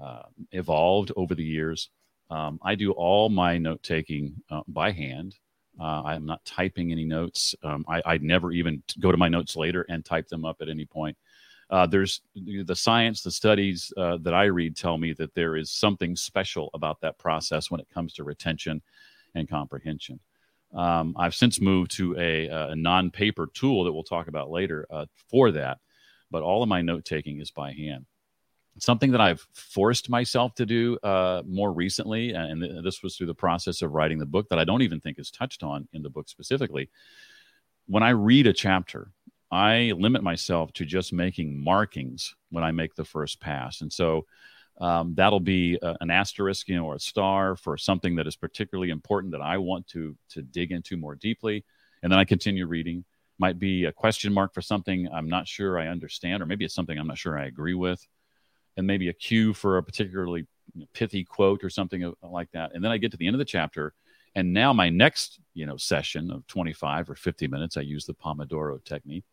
[0.00, 1.90] uh, evolved over the years.
[2.30, 5.34] Um, I do all my note taking uh, by hand.
[5.80, 7.54] Uh, I'm not typing any notes.
[7.62, 10.68] Um, I, I never even go to my notes later and type them up at
[10.68, 11.16] any point.
[11.70, 15.70] Uh, there's the science, the studies uh, that I read tell me that there is
[15.70, 18.80] something special about that process when it comes to retention
[19.34, 20.18] and comprehension.
[20.74, 24.86] Um, I've since moved to a, a non paper tool that we'll talk about later
[24.90, 25.78] uh, for that,
[26.30, 28.06] but all of my note taking is by hand.
[28.78, 33.34] Something that I've forced myself to do uh, more recently, and this was through the
[33.34, 36.10] process of writing the book that I don't even think is touched on in the
[36.10, 36.88] book specifically.
[37.86, 39.10] When I read a chapter,
[39.50, 43.80] I limit myself to just making markings when I make the first pass.
[43.80, 44.26] And so
[44.80, 48.36] um, that'll be a, an asterisk, you know, or a star for something that is
[48.36, 51.64] particularly important that I want to to dig into more deeply.
[52.02, 53.04] And then I continue reading.
[53.38, 56.74] Might be a question mark for something I'm not sure I understand, or maybe it's
[56.74, 58.06] something I'm not sure I agree with,
[58.78, 60.46] and maybe a cue for a particularly
[60.94, 62.70] pithy quote or something like that.
[62.74, 63.92] And then I get to the end of the chapter,
[64.34, 68.14] and now my next, you know, session of 25 or 50 minutes, I use the
[68.14, 69.24] Pomodoro technique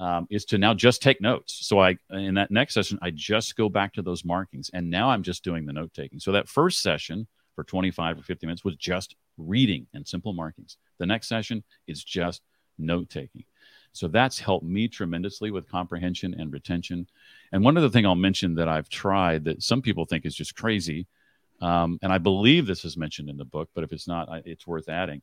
[0.00, 1.66] um, is to now just take notes.
[1.66, 5.10] So I in that next session, I just go back to those markings, and now
[5.10, 6.18] I'm just doing the note taking.
[6.20, 10.76] So that first session for 25 or 50 minutes was just reading and simple markings.
[10.98, 12.42] The next session is just
[12.78, 13.44] note taking.
[13.94, 17.06] So that's helped me tremendously with comprehension and retention.
[17.52, 20.56] And one other thing I'll mention that I've tried that some people think is just
[20.56, 21.06] crazy,
[21.60, 24.66] um, and I believe this is mentioned in the book, but if it's not, it's
[24.66, 25.22] worth adding.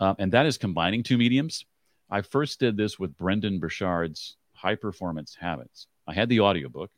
[0.00, 1.64] Uh, and that is combining two mediums.
[2.10, 5.86] I first did this with Brendon Burchard's High Performance Habits.
[6.06, 6.90] I had the audiobook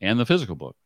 [0.00, 0.76] and the physical book.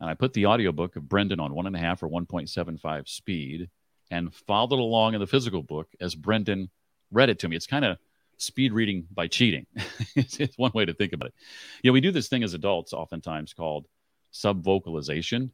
[0.00, 3.68] And I put the audiobook of Brendon on one and a half or 1.75 speed
[4.10, 6.70] and followed along in the physical book as Brendon
[7.10, 7.56] read it to me.
[7.56, 7.98] It's kind of
[8.38, 9.66] speed reading by cheating.
[10.16, 11.34] it's, one way to think about it.
[11.84, 13.86] Know, we do this thing as adults oftentimes called
[14.32, 15.50] subvocalization.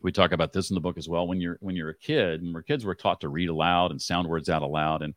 [0.00, 1.26] We talk about this in the book as well.
[1.26, 4.00] When you're when you're a kid, when we're kids, we're taught to read aloud and
[4.00, 5.02] sound words out aloud.
[5.02, 5.14] And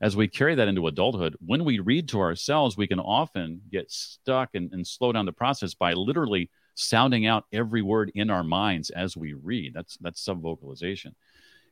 [0.00, 3.90] as we carry that into adulthood, when we read to ourselves, we can often get
[3.90, 8.42] stuck and, and slow down the process by literally sounding out every word in our
[8.42, 9.72] minds as we read.
[9.72, 11.14] That's that's subvocalization.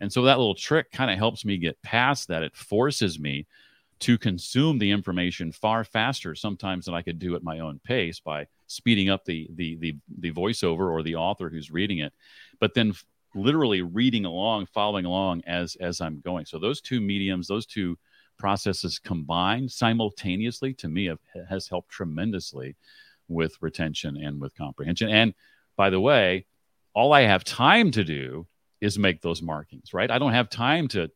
[0.00, 2.42] And so that little trick kind of helps me get past that.
[2.42, 3.46] It forces me
[4.02, 8.18] to consume the information far faster sometimes than I could do at my own pace
[8.18, 12.12] by speeding up the the the, the voiceover or the author who's reading it,
[12.60, 12.94] but then
[13.34, 16.46] literally reading along, following along as as I'm going.
[16.46, 17.96] So those two mediums, those two
[18.38, 22.74] processes combined simultaneously to me have, has helped tremendously
[23.28, 25.10] with retention and with comprehension.
[25.10, 25.32] And
[25.76, 26.46] by the way,
[26.92, 28.46] all I have time to do
[28.80, 30.10] is make those markings, right?
[30.10, 31.08] I don't have time to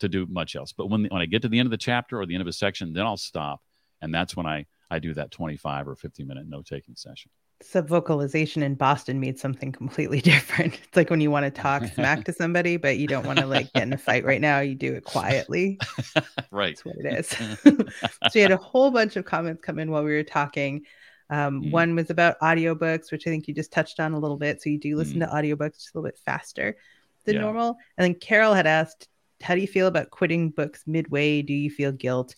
[0.00, 0.72] to do much else.
[0.72, 2.48] But when when I get to the end of the chapter or the end of
[2.48, 3.62] a section, then I'll stop,
[4.02, 7.30] and that's when I I do that 25 or 50 minute note taking session
[7.62, 10.74] subvocalization in Boston means something completely different.
[10.74, 13.46] It's like when you want to talk smack to somebody, but you don't want to
[13.46, 15.78] like get in a fight right now, you do it quietly.
[16.50, 16.76] right.
[16.76, 17.28] That's what it is.
[17.28, 20.84] so you had a whole bunch of comments come in while we were talking.
[21.28, 21.70] Um, mm.
[21.70, 24.60] One was about audiobooks, which I think you just touched on a little bit.
[24.60, 25.28] So you do listen mm.
[25.28, 26.76] to audiobooks just a little bit faster
[27.24, 27.42] than yeah.
[27.42, 27.76] normal.
[27.96, 29.08] And then Carol had asked,
[29.42, 31.42] How do you feel about quitting books midway?
[31.42, 32.34] Do you feel guilt?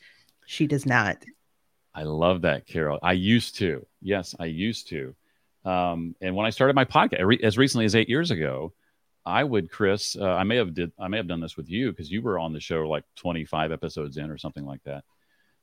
[0.46, 1.18] She does not.
[1.94, 2.98] I love that, Carol.
[3.02, 3.86] I used to.
[4.00, 5.14] Yes, I used to.
[5.64, 8.72] Um, and when I started my podcast, as recently as eight years ago,
[9.24, 10.16] I would, Chris.
[10.18, 10.92] Uh, I may have did.
[10.98, 13.70] I may have done this with you because you were on the show like 25
[13.70, 15.04] episodes in or something like that.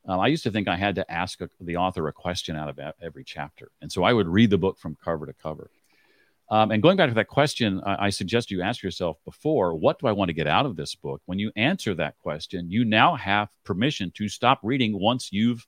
[0.08, 2.70] Um, I used to think I had to ask a, the author a question out
[2.70, 5.70] of every chapter, and so I would read the book from cover to cover.
[6.52, 10.00] Um, and going back to that question, I, I suggest you ask yourself before, what
[10.00, 11.22] do I want to get out of this book?
[11.26, 15.66] When you answer that question, you now have permission to stop reading once you've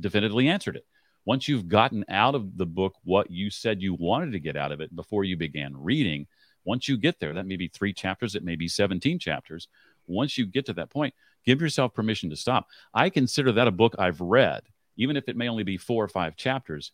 [0.00, 0.86] definitively answered it.
[1.24, 4.72] Once you've gotten out of the book what you said you wanted to get out
[4.72, 6.26] of it before you began reading,
[6.64, 9.68] once you get there, that may be three chapters, it may be 17 chapters.
[10.06, 11.12] Once you get to that point,
[11.44, 12.68] give yourself permission to stop.
[12.94, 14.62] I consider that a book I've read,
[14.96, 16.92] even if it may only be four or five chapters,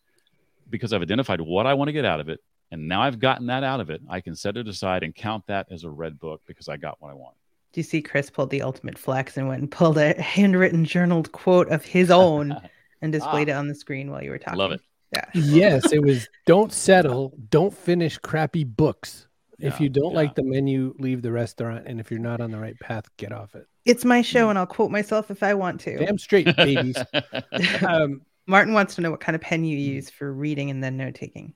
[0.69, 2.41] because I've identified what I want to get out of it.
[2.71, 4.01] And now I've gotten that out of it.
[4.09, 7.01] I can set it aside and count that as a red book because I got
[7.01, 7.35] what I want.
[7.73, 11.31] Do you see Chris pulled the ultimate flex and went and pulled a handwritten journaled
[11.31, 12.55] quote of his own
[13.01, 14.57] and displayed ah, it on the screen while you were talking.
[14.57, 14.81] Love it.
[15.13, 15.25] Yeah.
[15.33, 19.27] yes, it was don't settle, don't finish crappy books.
[19.57, 20.17] Yeah, if you don't yeah.
[20.17, 21.85] like the menu, leave the restaurant.
[21.87, 23.65] And if you're not on the right path, get off it.
[23.85, 25.97] It's my show, and I'll quote myself if I want to.
[25.97, 26.97] Damn straight, babies.
[27.87, 30.97] um, Martin wants to know what kind of pen you use for reading and then
[30.97, 31.53] note taking.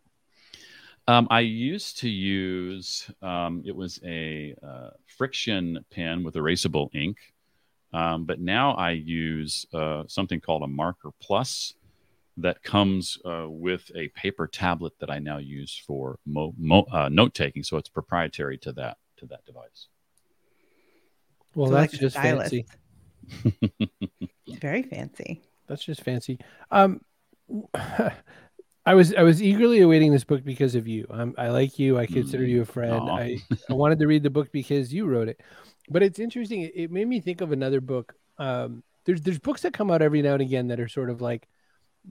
[1.11, 7.17] Um, I used to use um, it was a uh, friction pen with erasable ink.
[7.91, 11.73] Um, but now I use uh, something called a Marker Plus
[12.37, 17.09] that comes uh, with a paper tablet that I now use for mo- mo- uh,
[17.09, 17.63] note taking.
[17.63, 19.87] So it's proprietary to that to that device.
[21.55, 22.65] Well, so that's like just fancy.
[24.61, 25.41] Very fancy.
[25.67, 26.39] That's just fancy.
[26.71, 27.01] Um,
[28.85, 31.05] I was I was eagerly awaiting this book because of you.
[31.09, 31.99] I'm, I like you.
[31.99, 33.09] I consider you a friend.
[33.09, 33.37] I,
[33.69, 35.39] I wanted to read the book because you wrote it.
[35.89, 36.61] But it's interesting.
[36.61, 38.15] It, it made me think of another book.
[38.39, 41.21] Um, there's there's books that come out every now and again that are sort of
[41.21, 41.47] like,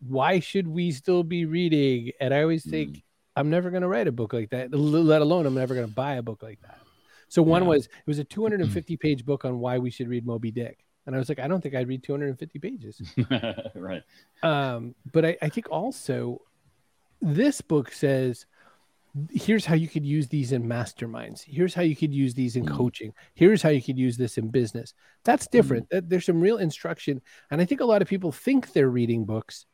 [0.07, 2.13] why should we still be reading?
[2.21, 3.03] And I always think mm.
[3.35, 4.73] I'm never going to write a book like that.
[4.73, 6.79] Let alone I'm never going to buy a book like that.
[7.29, 7.69] So one yeah.
[7.69, 10.85] was it was a 250 page book on why we should read Moby Dick.
[11.07, 13.01] And I was like, I don't think I'd read 250 pages.
[13.75, 14.03] right.
[14.43, 16.43] Um, but I, I think also
[17.21, 18.47] this book says
[19.31, 21.43] here's how you could use these in masterminds.
[21.43, 22.77] Here's how you could use these in mm.
[22.77, 23.13] coaching.
[23.35, 24.95] Here's how you could use this in business.
[25.25, 25.89] That's different.
[25.91, 26.09] Mm.
[26.09, 29.67] there's some real instruction and i think a lot of people think they're reading books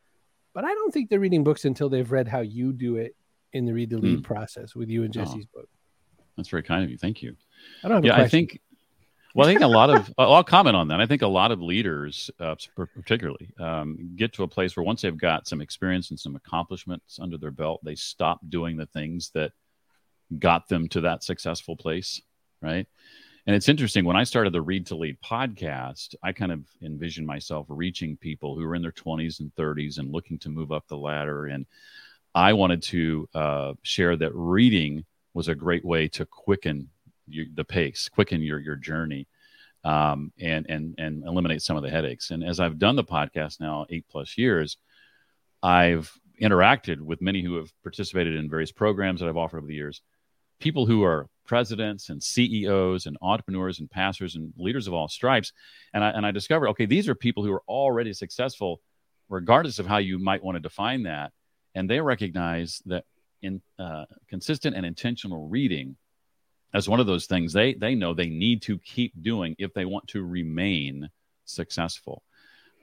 [0.55, 3.15] but i don't think they're reading books until they've read how you do it
[3.53, 4.25] in the read to lead mm.
[4.25, 5.69] process with you and jesse's oh, book.
[6.37, 6.99] That's very kind of you.
[6.99, 7.37] Thank you.
[7.85, 8.61] I don't yeah i think
[9.37, 11.01] well, I think a lot of I'll comment on that.
[11.03, 15.03] I think a lot of leaders, uh, particularly, um, get to a place where once
[15.03, 19.31] they've got some experience and some accomplishments under their belt, they stop doing the things
[19.35, 19.53] that
[20.38, 22.22] got them to that successful place,
[22.62, 22.87] right?
[23.46, 27.27] And it's interesting when I started the Read to Lead podcast, I kind of envisioned
[27.27, 30.88] myself reaching people who were in their 20s and 30s and looking to move up
[30.88, 31.44] the ladder.
[31.44, 31.66] And
[32.35, 36.88] I wanted to uh, share that reading was a great way to quicken
[37.27, 39.27] you, the pace, quicken your your journey,
[39.85, 42.31] um, and and and eliminate some of the headaches.
[42.31, 44.77] And as I've done the podcast now eight plus years,
[45.62, 49.75] I've interacted with many who have participated in various programs that I've offered over the
[49.75, 50.03] years.
[50.61, 55.53] People who are presidents and CEOs and entrepreneurs and pastors and leaders of all stripes,
[55.93, 58.81] and I and I discovered okay, these are people who are already successful,
[59.29, 61.33] regardless of how you might want to define that,
[61.75, 63.05] and they recognize that
[63.43, 65.97] in uh, consistent and intentional reading
[66.77, 69.87] as one of those things they they know they need to keep doing if they
[69.87, 71.09] want to remain
[71.47, 72.23] successful.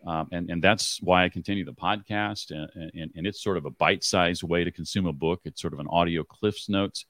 [0.06, 3.66] Um, and and that's why I continue the podcast, and, and, and it's sort of
[3.66, 5.42] a bite-sized way to consume a book.
[5.46, 7.06] It's sort of an audio Cliff's Notes,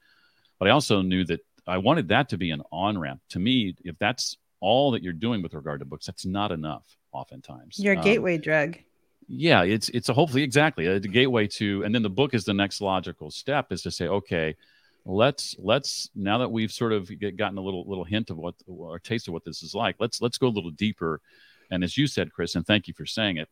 [0.60, 3.22] but I also knew that I wanted that to be an on-ramp.
[3.30, 6.86] To me, if that's all that you're doing with regard to books, that's not enough.
[7.13, 8.78] Oftentimes, your um, gateway drug.
[9.28, 12.54] Yeah, it's it's a hopefully exactly a gateway to, and then the book is the
[12.54, 14.56] next logical step is to say, okay,
[15.06, 18.56] let's let's now that we've sort of get, gotten a little little hint of what
[18.68, 21.22] or taste of what this is like let's let's go a little deeper.
[21.72, 23.50] And as you said chris and thank you for saying it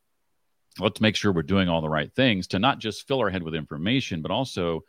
[0.80, 3.44] let's make sure we're doing all the right things to not just fill our head
[3.44, 4.84] with information but also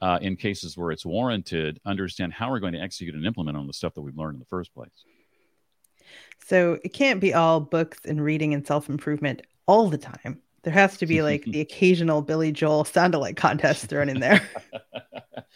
[0.00, 3.66] uh, in cases where it's warranted understand how we're going to execute and implement on
[3.66, 5.04] the stuff that we've learned in the first place.
[6.46, 10.40] So it can't be all books and reading and self-improvement all the time.
[10.62, 14.46] There has to be like the occasional billy joel sound alike contest thrown in there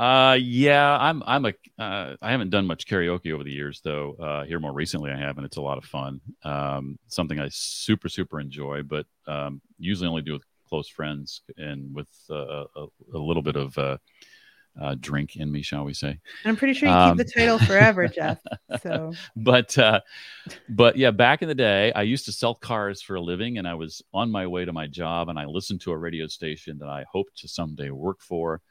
[0.00, 4.14] Uh, yeah, I'm I'm a uh, I haven't done much karaoke over the years though.
[4.14, 6.22] Uh, here more recently I have, and it's a lot of fun.
[6.42, 11.94] Um, something I super super enjoy, but um, usually only do with close friends and
[11.94, 13.98] with uh, a, a, little bit of uh,
[14.80, 16.18] uh, drink in me, shall we say?
[16.46, 18.38] I'm pretty sure you um, keep the title forever, Jeff.
[18.80, 20.00] So, but uh,
[20.70, 23.68] but yeah, back in the day, I used to sell cars for a living, and
[23.68, 26.78] I was on my way to my job, and I listened to a radio station
[26.78, 28.62] that I hoped to someday work for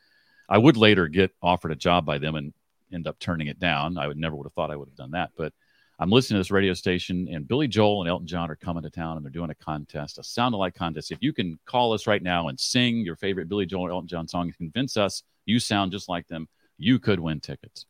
[0.49, 2.53] I would later get offered a job by them and
[2.91, 3.97] end up turning it down.
[3.97, 5.53] I would never would have thought I would have done that, but
[6.01, 8.89] I'm listening to this radio station, and Billy Joel and Elton John are coming to
[8.89, 11.11] town, and they're doing a contest, a sound alike contest.
[11.11, 14.07] If you can call us right now and sing your favorite Billy Joel or Elton
[14.07, 17.85] John song and convince us you sound just like them, you could win tickets.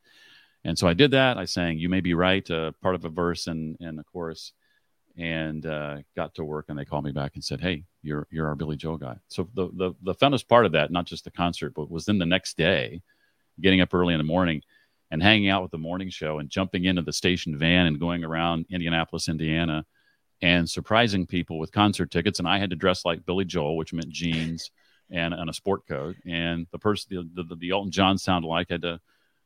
[0.64, 1.38] And so I did that.
[1.38, 4.54] I sang "You May Be Right," uh, part of a verse and and a chorus,
[5.20, 6.66] and uh, got to work.
[6.70, 9.48] And they called me back and said, "Hey, you're you're our Billy Joel guy." So
[9.54, 12.26] the the the funnest part of that, not just the concert, but was then the
[12.26, 13.02] next day,
[13.60, 14.64] getting up early in the morning
[15.12, 18.24] and hanging out with the morning show and jumping into the station van and going
[18.24, 19.86] around Indianapolis, Indiana,
[20.42, 22.40] and surprising people with concert tickets.
[22.40, 24.72] And I had to dress like Billy Joel, which meant jeans
[25.10, 26.16] and, and a sport coat.
[26.26, 29.00] And the person, the, the, the Elton John sound alike had to,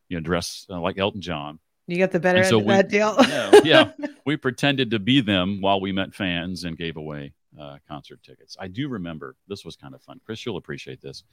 [0.10, 2.74] you know, dress uh, like Elton John you got the better end so of we,
[2.74, 3.15] that deal.
[3.63, 3.91] yeah,
[4.26, 8.56] we pretended to be them while we met fans and gave away uh, concert tickets.
[8.60, 10.19] I do remember this was kind of fun.
[10.26, 11.24] Chris, you'll appreciate this.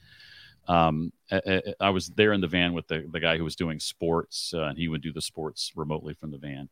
[0.67, 3.79] Um, I, I, was there in the van with the, the guy who was doing
[3.79, 6.69] sports, uh, and he would do the sports remotely from the van.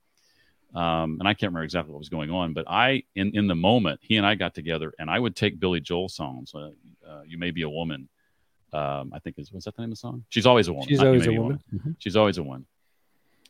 [0.76, 3.56] Um, and I can't remember exactly what was going on, but I, in, in the
[3.56, 6.54] moment, he and I got together, and I would take Billy Joel songs.
[6.54, 6.70] Uh,
[7.08, 8.08] uh, you may be a woman.
[8.72, 10.24] Um, I think is was that the name of the song?
[10.30, 10.88] She's always a woman.
[10.88, 11.42] She's always a woman.
[11.42, 11.60] woman.
[11.74, 11.92] Mm-hmm.
[11.98, 12.68] She's always a one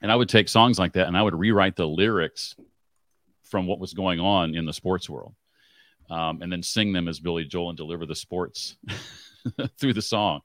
[0.01, 2.55] and I would take songs like that and I would rewrite the lyrics
[3.43, 5.33] from what was going on in the sports world.
[6.09, 8.77] um, and then sing them as Billy Joel and deliver the sports
[9.79, 10.41] through the song.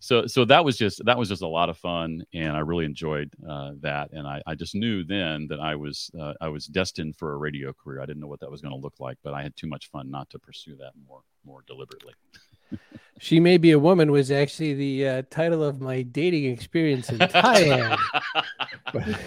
[0.00, 2.84] So, so that was just that was just a lot of fun, and I really
[2.84, 4.10] enjoyed uh, that.
[4.12, 7.36] And I, I just knew then that I was uh, I was destined for a
[7.38, 8.02] radio career.
[8.02, 9.90] I didn't know what that was going to look like, but I had too much
[9.90, 12.12] fun not to pursue that more more deliberately.
[13.18, 17.18] she may be a woman was actually the uh, title of my dating experience in
[17.18, 17.98] Thailand.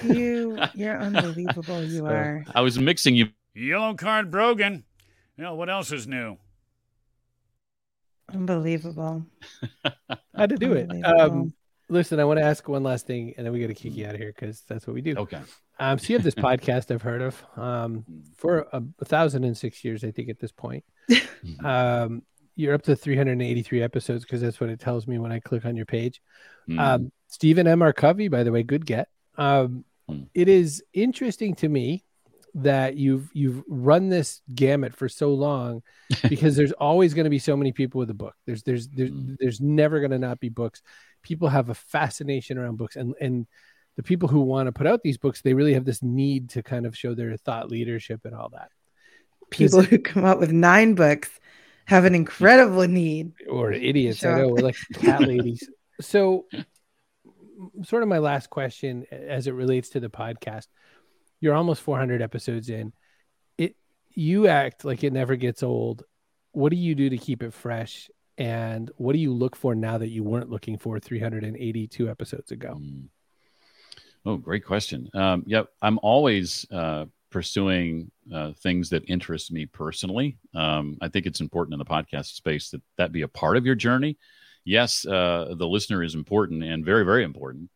[0.04, 1.84] You, you're unbelievable.
[1.84, 2.46] You so, are.
[2.54, 3.30] I was mixing you.
[3.54, 4.84] Yellow card, Brogan.
[5.38, 6.38] You know what else is new?
[8.32, 9.26] Unbelievable.
[10.36, 10.90] How to do it.
[11.06, 11.54] Um,
[11.90, 14.06] listen, I want to ask one last thing, and then we got to kick you
[14.06, 15.16] out of here because that's what we do.
[15.18, 15.42] Okay.
[15.80, 18.04] Um, so you have this podcast I've heard of um,
[18.36, 20.84] for a, a, thousand and six years, I think, at this point.
[21.64, 22.24] um,
[22.56, 25.76] you're up to 383 episodes because that's what it tells me when I click on
[25.76, 26.22] your page.
[26.68, 26.80] Mm.
[26.80, 27.82] Um, Stephen M.
[27.82, 27.94] R.
[27.94, 29.10] Covey, by the way, good get.
[29.38, 30.28] Um, mm.
[30.34, 32.04] It is interesting to me
[32.56, 35.84] that you've you've run this gamut for so long
[36.30, 38.36] because there's always going to be so many people with a book.
[38.46, 39.38] There's there's there's, mm.
[39.40, 40.82] there's never going to not be books.
[41.22, 43.48] People have a fascination around books and and
[43.98, 46.64] the people who want to put out these books, they really have this need to
[46.64, 48.70] kind of show their thought leadership and all that.
[49.50, 51.30] People who come out with nine books
[51.86, 53.34] have an incredible need.
[53.50, 54.24] Or idiots.
[54.24, 55.68] I know we're like cat ladies.
[56.00, 56.46] So,
[57.84, 60.68] sort of my last question as it relates to the podcast.
[61.40, 62.94] You're almost 400 episodes in.
[63.58, 63.76] It
[64.14, 66.04] you act like it never gets old.
[66.52, 68.10] What do you do to keep it fresh?
[68.38, 72.78] And what do you look for now that you weren't looking for 382 episodes ago?
[72.80, 73.06] Mm.
[74.26, 75.10] Oh, great question.
[75.14, 80.38] Um, yep, I'm always uh, pursuing uh, things that interest me personally.
[80.54, 83.66] Um, I think it's important in the podcast space that that be a part of
[83.66, 84.18] your journey.
[84.68, 87.70] Yes, uh, the listener is important and very, very important.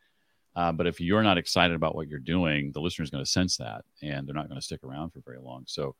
[0.55, 3.29] Uh, but if you're not excited about what you're doing, the listener is going to
[3.29, 5.63] sense that and they're not going to stick around for very long.
[5.67, 5.95] So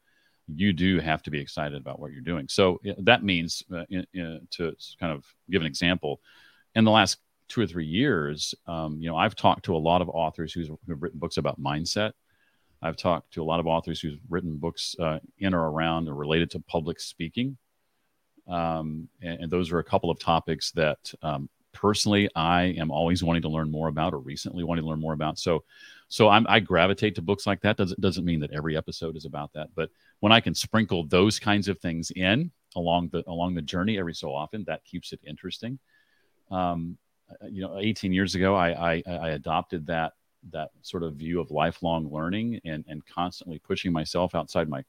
[0.53, 2.47] you do have to be excited about what you're doing.
[2.49, 6.19] So that means, uh, in, in, to kind of give an example,
[6.75, 10.01] in the last two or three years, um, you know, I've talked to a lot
[10.01, 12.11] of authors who've written books about mindset
[12.81, 16.15] I've talked to a lot of authors who've written books uh, in or around or
[16.15, 17.57] related to public speaking.
[18.47, 23.23] Um, and, and, those are a couple of topics that um, personally I am always
[23.23, 25.39] wanting to learn more about or recently wanting to learn more about.
[25.39, 25.63] So,
[26.07, 27.77] so I'm, i gravitate to books like that.
[27.77, 29.89] Doesn't doesn't mean that every episode is about that, but
[30.19, 34.15] when I can sprinkle those kinds of things in along the along the journey every
[34.15, 35.79] so often, that keeps it interesting.
[36.49, 36.97] Um,
[37.49, 40.13] you know, 18 years ago, I, I, I adopted that
[40.51, 44.83] that sort of view of lifelong learning and and constantly pushing myself outside my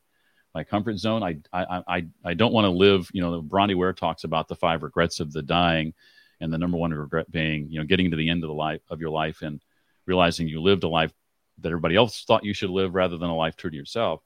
[0.54, 1.22] my comfort zone.
[1.22, 3.10] I I I, I don't want to live.
[3.12, 5.94] You know, Bronnie Ware talks about the five regrets of the dying,
[6.40, 8.82] and the number one regret being you know getting to the end of the life
[8.90, 9.60] of your life and
[10.06, 11.12] realizing you lived a life
[11.58, 14.22] that everybody else thought you should live rather than a life true to yourself.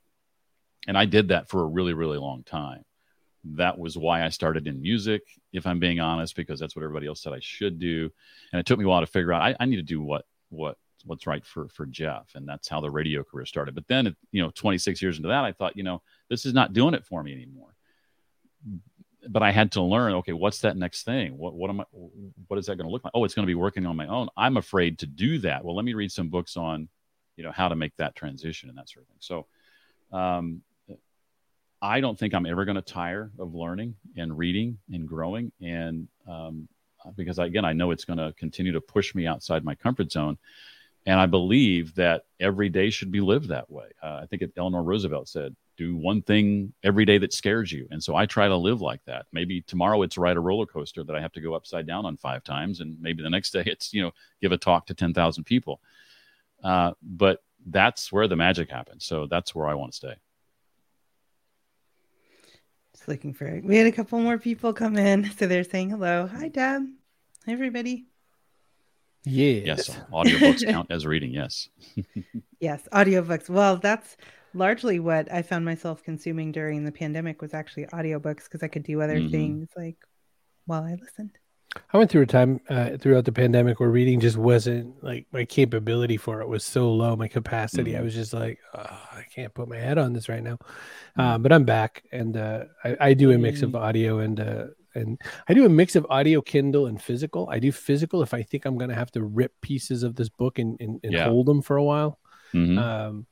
[0.88, 2.84] And I did that for a really really long time.
[3.50, 5.22] That was why I started in music,
[5.52, 8.10] if I'm being honest, because that's what everybody else said I should do.
[8.52, 10.24] And it took me a while to figure out I, I need to do what
[10.48, 13.74] what what's right for for Jeff, and that's how the radio career started.
[13.74, 16.72] But then, you know, 26 years into that, I thought, you know, this is not
[16.72, 17.74] doing it for me anymore.
[19.28, 20.12] But I had to learn.
[20.14, 21.36] Okay, what's that next thing?
[21.38, 21.84] What what am I?
[22.48, 23.12] What is that going to look like?
[23.14, 24.28] Oh, it's going to be working on my own.
[24.36, 25.64] I'm afraid to do that.
[25.64, 26.88] Well, let me read some books on,
[27.36, 29.16] you know, how to make that transition and that sort of thing.
[29.20, 29.46] So,
[30.16, 30.62] um,
[31.82, 35.52] I don't think I'm ever going to tire of learning and reading and growing.
[35.60, 36.68] And um,
[37.16, 40.38] because again, I know it's going to continue to push me outside my comfort zone.
[41.06, 43.86] And I believe that every day should be lived that way.
[44.02, 47.86] Uh, I think it, Eleanor Roosevelt said, do one thing every day that scares you.
[47.90, 49.26] And so I try to live like that.
[49.32, 52.16] Maybe tomorrow it's ride a roller coaster that I have to go upside down on
[52.16, 52.80] five times.
[52.80, 55.80] And maybe the next day it's, you know, give a talk to 10,000 people.
[56.64, 59.04] Uh, but that's where the magic happens.
[59.04, 60.14] So that's where I want to stay.
[62.94, 63.64] Just looking for it.
[63.64, 65.30] We had a couple more people come in.
[65.32, 66.26] So they're saying hello.
[66.26, 66.82] Hi, Dad.
[67.44, 68.06] Hi, everybody.
[69.26, 69.88] Yes.
[69.88, 69.98] Yes.
[70.12, 71.32] Audiobooks count as reading.
[71.32, 71.68] Yes.
[72.60, 72.88] yes.
[72.92, 73.50] Audiobooks.
[73.50, 74.16] Well, that's
[74.54, 78.84] largely what I found myself consuming during the pandemic was actually audiobooks because I could
[78.84, 79.30] do other mm-hmm.
[79.30, 79.96] things like
[80.64, 81.38] while I listened.
[81.92, 85.44] I went through a time uh, throughout the pandemic where reading just wasn't like my
[85.44, 87.90] capability for it was so low, my capacity.
[87.92, 88.00] Mm-hmm.
[88.00, 90.54] I was just like, oh, I can't put my head on this right now.
[90.56, 91.20] Mm-hmm.
[91.20, 94.66] Uh, but I'm back, and uh, I, I, do a mix of audio and uh,
[94.96, 97.48] and I do a mix of audio, Kindle, and physical.
[97.50, 100.28] I do physical if I think I'm going to have to rip pieces of this
[100.28, 101.24] book and, and, and yeah.
[101.24, 102.18] hold them for a while.
[102.52, 102.78] Mm-hmm.
[102.78, 103.26] Um,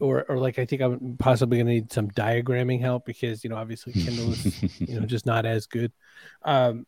[0.00, 3.50] or, or like I think I'm possibly going to need some diagramming help because you
[3.50, 5.92] know obviously Kindle is you know just not as good.
[6.42, 6.86] Um,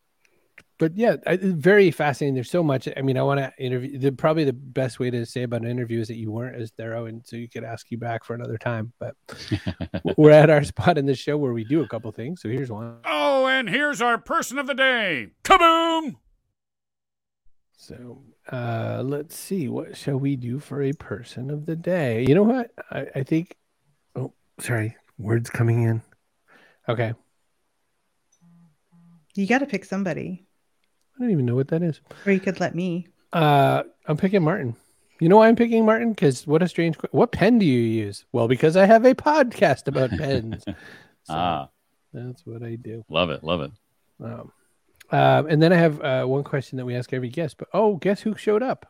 [0.80, 2.34] but yeah, I, very fascinating.
[2.34, 2.88] There's so much.
[2.96, 3.98] I mean, I want to interview.
[3.98, 6.70] The, probably the best way to say about an interview is that you weren't as
[6.70, 8.94] thorough, and so you could ask you back for another time.
[8.98, 9.14] But
[10.16, 12.40] we're at our spot in the show where we do a couple things.
[12.40, 12.96] So here's one.
[13.04, 15.28] Oh, and here's our person of the day.
[15.44, 16.16] Kaboom!
[17.76, 19.68] So uh, let's see.
[19.68, 22.24] What shall we do for a person of the day?
[22.26, 22.70] You know what?
[22.90, 23.54] I, I think.
[24.16, 24.96] Oh, sorry.
[25.18, 26.00] Words coming in.
[26.88, 27.12] Okay.
[29.34, 30.46] You got to pick somebody.
[31.20, 32.00] I don't even know what that is.
[32.24, 33.06] Or you could let me.
[33.34, 34.74] Uh, I'm picking Martin.
[35.20, 36.14] You know why I'm picking Martin?
[36.14, 36.96] Because what a strange.
[37.10, 38.24] What pen do you use?
[38.32, 40.64] Well, because I have a podcast about pens.
[41.24, 41.68] So ah,
[42.14, 43.04] that's what I do.
[43.10, 43.44] Love it.
[43.44, 43.70] Love it.
[44.24, 44.52] Um,
[45.10, 47.58] um, and then I have uh, one question that we ask every guest.
[47.58, 48.86] But oh, guess who showed up?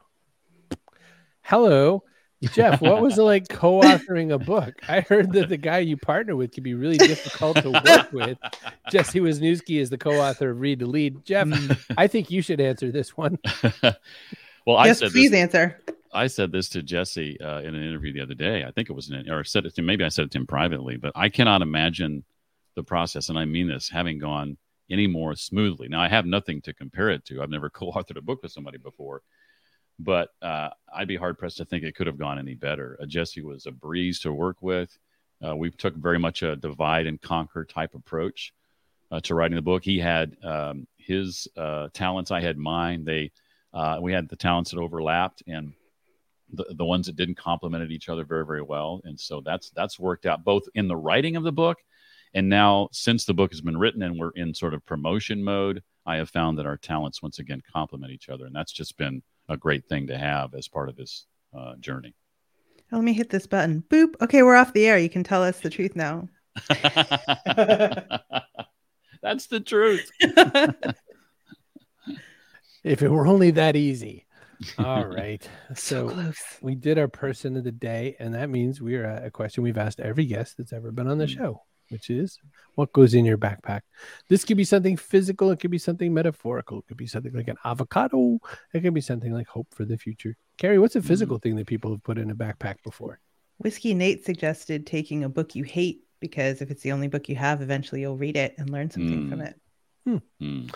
[1.43, 2.05] Hello,
[2.53, 4.81] Jeff, what was it like co-authoring a book?
[4.89, 8.39] I heard that the guy you partner with can be really difficult to work with.
[8.91, 11.25] Jesse Wisniewski is the co-author of Read to Lead.
[11.25, 11.73] Jeff, hmm.
[11.99, 13.39] I think you should answer this one.
[14.67, 15.79] well, I yes, said please this, answer.
[16.13, 18.65] I said this to Jesse uh, in an interview the other day.
[18.65, 20.47] I think it was in, or said it to maybe I said it to him
[20.47, 22.25] privately, but I cannot imagine
[22.75, 24.57] the process, and I mean this, having gone
[24.91, 25.89] any more smoothly.
[25.89, 27.43] Now, I have nothing to compare it to.
[27.43, 29.23] I've never co-authored a book with somebody before
[30.05, 32.99] but uh, I'd be hard pressed to think it could have gone any better.
[33.01, 34.97] Uh, Jesse was a breeze to work with.
[35.47, 38.53] Uh, we took very much a divide and conquer type approach
[39.11, 39.85] uh, to writing the book.
[39.85, 43.05] He had um, his uh, talents, I had mine.
[43.05, 43.31] They
[43.73, 45.73] uh, we had the talents that overlapped and
[46.53, 49.01] the, the ones that didn't complemented each other very very well.
[49.05, 51.79] And so that's that's worked out both in the writing of the book
[52.35, 55.83] and now since the book has been written and we're in sort of promotion mode.
[56.07, 59.23] I have found that our talents once again complement each other, and that's just been
[59.51, 61.27] a great thing to have as part of this
[61.57, 62.15] uh, journey.
[62.93, 63.85] Let me hit this button.
[63.89, 64.15] Boop.
[64.21, 64.99] Okay, we're off the air.
[64.99, 66.29] You can tell us the truth now.
[69.23, 70.11] That's the truth.
[72.85, 74.27] if it were only that easy.
[74.79, 75.49] All right.
[75.75, 79.25] so, so we did our person of the day, and that means we are at
[79.25, 81.39] a question we've asked every guest that's ever been on the hmm.
[81.39, 82.39] show which is
[82.75, 83.83] what goes in your backpack.
[84.29, 87.49] This could be something physical, it could be something metaphorical, it could be something like
[87.49, 88.39] an avocado,
[88.73, 90.37] it could be something like hope for the future.
[90.57, 91.43] Kerry, what's a physical mm.
[91.43, 93.21] thing that people have put in a backpack before?
[93.59, 97.37] Whiskey Nate suggested taking a book you hate because if it's the only book you
[97.37, 99.31] have, eventually you'll read it and learn something mm.
[99.31, 99.61] from it.
[100.05, 100.17] Hmm.
[100.41, 100.75] Mm.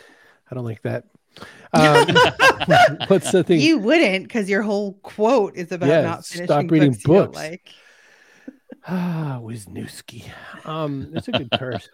[0.50, 1.04] I don't like that.
[1.72, 2.06] Um,
[3.08, 3.58] what's the thing?
[3.58, 7.02] You wouldn't because your whole quote is about yeah, not finishing stop reading books.
[7.02, 7.36] books.
[7.36, 7.68] like.
[8.86, 10.30] Ah, Wisniewski.
[10.64, 11.88] Um, it's a good curse.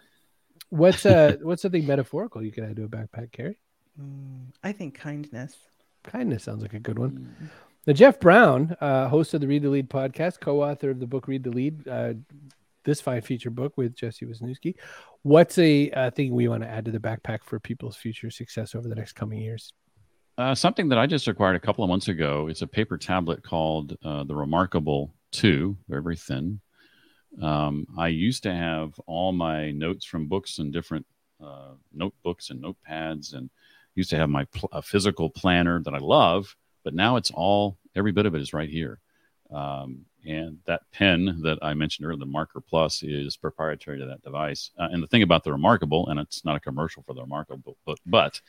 [0.71, 3.59] What's uh what's something metaphorical you can add to a backpack, Kerry?
[4.01, 5.57] Mm, I think kindness.
[6.05, 7.35] Kindness sounds like a good one.
[7.43, 7.49] Mm.
[7.87, 11.27] Now, Jeff Brown, uh, host of the Read to Lead podcast, co-author of the book
[11.27, 12.13] Read to Lead, uh,
[12.85, 14.75] this fine feature book with Jesse Wisniewski.
[15.23, 18.75] What's a uh, thing we want to add to the backpack for people's future success
[18.75, 19.73] over the next coming years?
[20.39, 22.49] Uh, something that I just acquired a couple of months ago.
[22.49, 26.61] It's a paper tablet called uh, the Remarkable Two, very, very thin.
[27.41, 31.07] Um, I used to have all my notes from books and different
[31.43, 33.51] uh, notebooks and notepads, and
[33.95, 36.57] used to have my pl- physical planner that I love.
[36.85, 38.99] But now it's all every bit of it is right here.
[39.53, 44.23] Um, and that pen that I mentioned earlier, the Marker Plus, is proprietary to that
[44.23, 44.71] device.
[44.79, 47.77] Uh, and the thing about the Remarkable, and it's not a commercial for the Remarkable,
[47.87, 48.41] but, but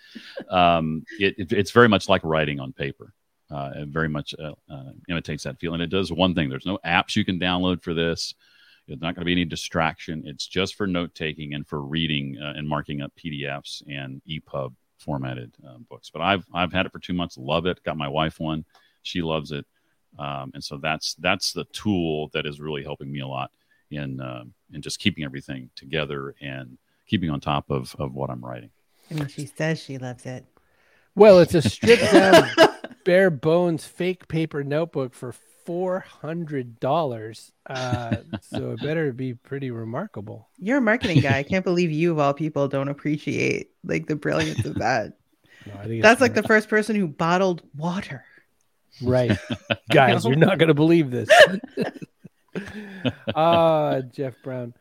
[0.49, 3.13] um, it, it, it's very much like writing on paper.
[3.49, 5.81] Uh, it very much uh, uh imitates that feeling.
[5.81, 8.33] It does one thing there's no apps you can download for this.
[8.87, 10.23] There's not going to be any distraction.
[10.25, 14.73] It's just for note taking and for reading uh, and marking up PDFs and EPUB
[14.97, 16.09] formatted uh, books.
[16.09, 17.37] But I've I've had it for two months.
[17.37, 17.83] Love it.
[17.83, 18.65] Got my wife one.
[19.03, 19.65] She loves it.
[20.19, 23.51] Um, and so that's that's the tool that is really helping me a lot
[23.89, 26.77] in uh, in just keeping everything together and
[27.07, 28.71] keeping on top of of what I'm writing.
[29.09, 30.45] I mean, she says she loves it.
[31.15, 32.49] Well, it's a stripped down,
[33.03, 35.33] bare bones, fake paper notebook for
[35.71, 37.53] four hundred dollars.
[37.65, 40.49] Uh, so it better be pretty remarkable.
[40.59, 41.37] You're a marketing guy.
[41.37, 45.13] I can't believe you of all people don't appreciate like the brilliance of that.
[45.67, 48.25] No, That's like the first person who bottled water.
[48.99, 49.37] Right,
[49.91, 51.29] guys, you're not gonna believe this.
[53.35, 54.73] Ah, uh, Jeff Brown.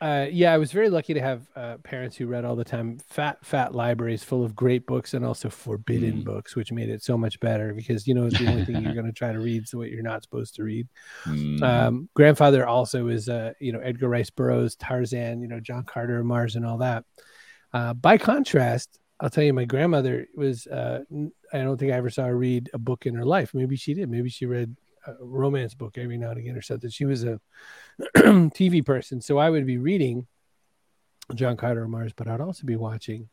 [0.00, 2.98] Uh, yeah, I was very lucky to have uh, parents who read all the time.
[3.08, 6.24] Fat, fat libraries full of great books and also forbidden mm.
[6.24, 8.94] books, which made it so much better because you know it's the only thing you're
[8.94, 10.86] going to try to read is what you're not supposed to read.
[11.24, 11.62] Mm.
[11.62, 16.22] Um, grandfather also is, uh, you know, Edgar Rice Burroughs, Tarzan, you know, John Carter,
[16.22, 17.04] Mars, and all that.
[17.72, 20.66] Uh, by contrast, I'll tell you, my grandmother was.
[20.66, 21.00] Uh,
[21.52, 23.54] I don't think I ever saw her read a book in her life.
[23.54, 24.10] Maybe she did.
[24.10, 24.76] Maybe she read
[25.06, 26.90] a romance book every now and again or something.
[26.90, 27.40] She was a
[28.16, 30.26] TV person, so I would be reading
[31.34, 33.28] John Carter of Mars, but I'd also be watching